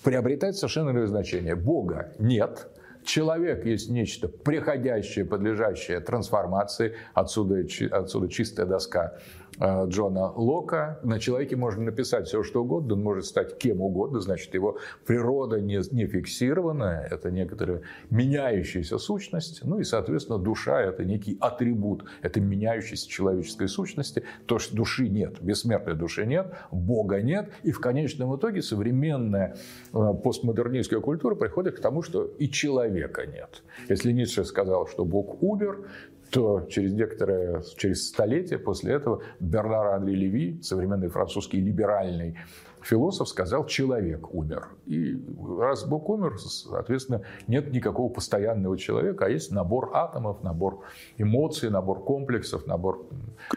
приобретает 0.03 0.55
совершенно 0.55 0.91
иное 0.91 1.07
значение. 1.07 1.55
Бога 1.55 2.11
нет, 2.19 2.67
Человек 3.07 3.65
есть 3.65 3.89
нечто 3.89 4.27
приходящее, 4.27 5.23
подлежащее 5.23 6.01
трансформации. 6.01 6.95
Отсюда, 7.13 7.63
отсюда 7.91 8.27
чистая 8.27 8.65
доска 8.65 9.17
Джона 9.61 10.31
Лока. 10.31 10.99
На 11.03 11.19
человеке 11.19 11.55
можно 11.55 11.83
написать 11.83 12.27
все, 12.27 12.43
что 12.43 12.63
угодно, 12.63 12.93
он 12.93 13.03
может 13.03 13.25
стать 13.25 13.57
кем 13.57 13.81
угодно, 13.81 14.19
значит, 14.19 14.53
его 14.53 14.77
природа 15.05 15.59
не, 15.59 15.81
не 15.93 16.07
фиксированная, 16.07 17.07
это 17.09 17.31
некоторая 17.31 17.81
меняющаяся 18.09 18.97
сущность, 18.97 19.63
ну 19.63 19.79
и, 19.79 19.83
соответственно, 19.83 20.39
душа– 20.39 20.81
это 20.83 21.05
некий 21.05 21.37
атрибут 21.39 22.05
это 22.21 22.39
меняющейся 22.39 23.07
человеческой 23.07 23.67
сущности, 23.67 24.23
то, 24.45 24.59
что 24.59 24.75
души 24.75 25.09
нет, 25.09 25.41
бессмертной 25.41 25.95
души 25.95 26.25
нет, 26.25 26.53
Бога 26.71 27.21
нет, 27.21 27.49
и 27.63 27.71
в 27.71 27.79
конечном 27.79 28.35
итоге 28.35 28.61
современная 28.61 29.57
э, 29.93 30.13
постмодернистская 30.23 30.99
культура 30.99 31.35
приходит 31.35 31.77
к 31.77 31.81
тому, 31.81 32.01
что 32.01 32.25
и 32.25 32.49
человека 32.49 33.25
нет. 33.25 33.63
Если 33.89 34.11
Ницше 34.11 34.43
сказал, 34.43 34.87
что 34.87 35.05
Бог 35.05 35.41
умер, 35.41 35.87
то 36.31 36.61
через 36.69 36.93
некоторое, 36.93 37.61
через 37.77 38.07
столетие 38.07 38.59
после 38.59 38.93
этого 38.93 39.21
Бернар 39.39 39.87
Анри 39.87 40.15
Леви, 40.15 40.61
современный 40.61 41.09
французский 41.09 41.59
либеральный 41.59 42.37
философ, 42.81 43.27
сказал, 43.27 43.65
человек 43.65 44.33
умер. 44.33 44.69
И 44.85 45.21
раз 45.59 45.85
Бог 45.85 46.09
умер, 46.09 46.37
соответственно, 46.39 47.23
нет 47.47 47.71
никакого 47.71 48.11
постоянного 48.11 48.77
человека, 48.77 49.25
а 49.25 49.29
есть 49.29 49.51
набор 49.51 49.91
атомов, 49.93 50.43
набор 50.43 50.83
эмоций, 51.17 51.69
набор 51.69 52.03
комплексов, 52.03 52.65
набор 52.67 53.05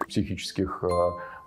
психических 0.09 0.83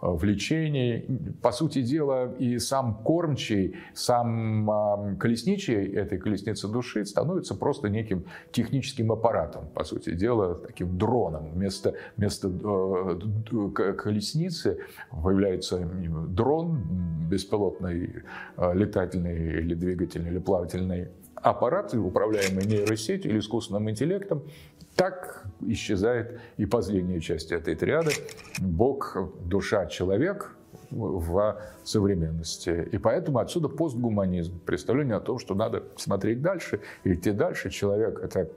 э, 0.04 0.12
влечений. 0.12 1.06
По 1.42 1.52
сути 1.52 1.82
дела, 1.82 2.34
и 2.40 2.60
сам 2.60 3.02
кормчий, 3.04 3.76
сам 3.94 5.18
колесничий 5.20 5.94
этой 5.94 6.18
колесницы 6.18 6.68
души 6.68 7.06
становится 7.06 7.56
просто 7.56 7.90
неким 7.90 8.26
техническим 8.52 9.12
аппаратом, 9.12 9.68
по 9.74 9.84
сути 9.84 10.14
дела, 10.14 10.56
таким 10.56 10.98
дроном. 10.98 11.52
Вместо, 11.54 11.96
вместо 12.18 12.50
э, 12.50 13.94
колесницы 13.94 14.80
появляется 15.24 15.80
дрон, 16.28 16.82
беспилотный 17.30 18.24
э, 18.58 18.74
летательный 18.74 19.60
или 19.60 19.74
двигательный 19.74 20.32
или 20.32 20.40
плавательный 20.40 21.08
аппарат, 21.44 21.94
управляемый 21.94 22.66
нейросетью 22.66 23.32
или 23.32 23.40
искусственным 23.40 23.90
интеллектом, 23.90 24.44
так 24.96 25.44
исчезает 25.62 26.40
и 26.58 26.66
последняя 26.66 27.20
часть 27.20 27.52
этой 27.52 27.76
триады– 27.76 28.12
Бог, 28.60 29.18
душа, 29.46 29.86
человек 29.88 30.56
в 30.92 31.60
современности. 31.84 32.88
И 32.92 32.98
поэтому 32.98 33.40
отсюда 33.40 33.68
постгуманизм, 33.68 34.60
представление 34.60 35.16
о 35.16 35.20
том, 35.20 35.40
что 35.40 35.56
надо 35.56 35.84
смотреть 35.98 36.42
дальше, 36.42 36.82
идти 37.04 37.32
дальше. 37.32 37.70
Человек– 37.70 38.20
это 38.24 38.50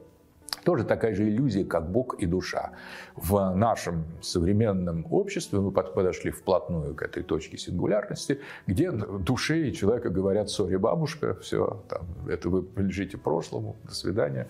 тоже 0.65 0.85
такая 0.85 1.15
же 1.15 1.29
иллюзия, 1.29 1.65
как 1.65 1.91
Бог 1.91 2.17
и 2.19 2.27
душа. 2.27 2.73
В 3.15 3.55
нашем 3.55 4.05
современном 4.21 5.07
обществе 5.11 5.61
мы 5.61 5.71
подошли 5.71 6.31
вплотную 6.31 6.95
к 6.95 7.03
этой 7.03 7.23
точке 7.23 7.57
сингулярности, 7.57 8.41
где 8.67 8.91
душе 8.91 9.69
и 9.69 9.73
человека 9.73 10.11
говорят 10.11 10.51
«сори, 10.51 10.77
бабушка, 10.77 11.35
все, 11.41 11.83
там, 11.89 12.07
это 12.29 12.51
вы 12.51 12.67
лежите 12.77 13.17
прошлому, 13.17 13.77
до 13.85 13.95
свидания» 13.95 14.49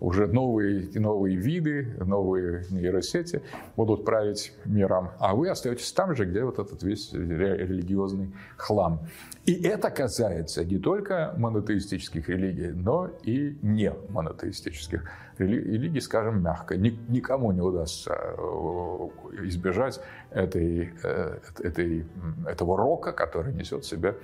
уже 0.00 0.26
новые, 0.26 0.88
новые 0.94 1.36
виды, 1.36 1.94
новые 1.98 2.64
нейросети 2.70 3.42
будут 3.76 4.04
править 4.04 4.52
миром, 4.64 5.10
а 5.18 5.34
вы 5.34 5.48
остаетесь 5.48 5.92
там 5.92 6.14
же, 6.14 6.24
где 6.24 6.44
вот 6.44 6.58
этот 6.58 6.82
весь 6.82 7.12
религиозный 7.12 8.32
хлам. 8.56 9.00
И 9.44 9.54
это 9.54 9.90
касается 9.90 10.64
не 10.64 10.78
только 10.78 11.34
монотеистических 11.36 12.28
религий, 12.28 12.68
но 12.68 13.10
и 13.22 13.58
не 13.62 13.92
монотеистических 14.10 15.08
религий, 15.38 16.00
скажем 16.00 16.42
мягко. 16.42 16.76
Никому 16.76 17.52
не 17.52 17.60
удастся 17.60 18.14
э, 18.14 19.08
избежать 19.44 20.00
этой, 20.30 20.92
э, 21.02 21.38
этой, 21.60 22.06
этого 22.46 22.76
рока, 22.76 23.12
который 23.12 23.54
несет 23.54 23.84
в 23.84 23.88
себе 23.88 24.16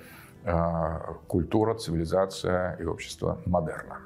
э, 0.43 0.99
культура, 1.27 1.75
цивилизация 1.75 2.75
и 2.79 2.85
общество 2.85 3.41
модерна. 3.45 3.99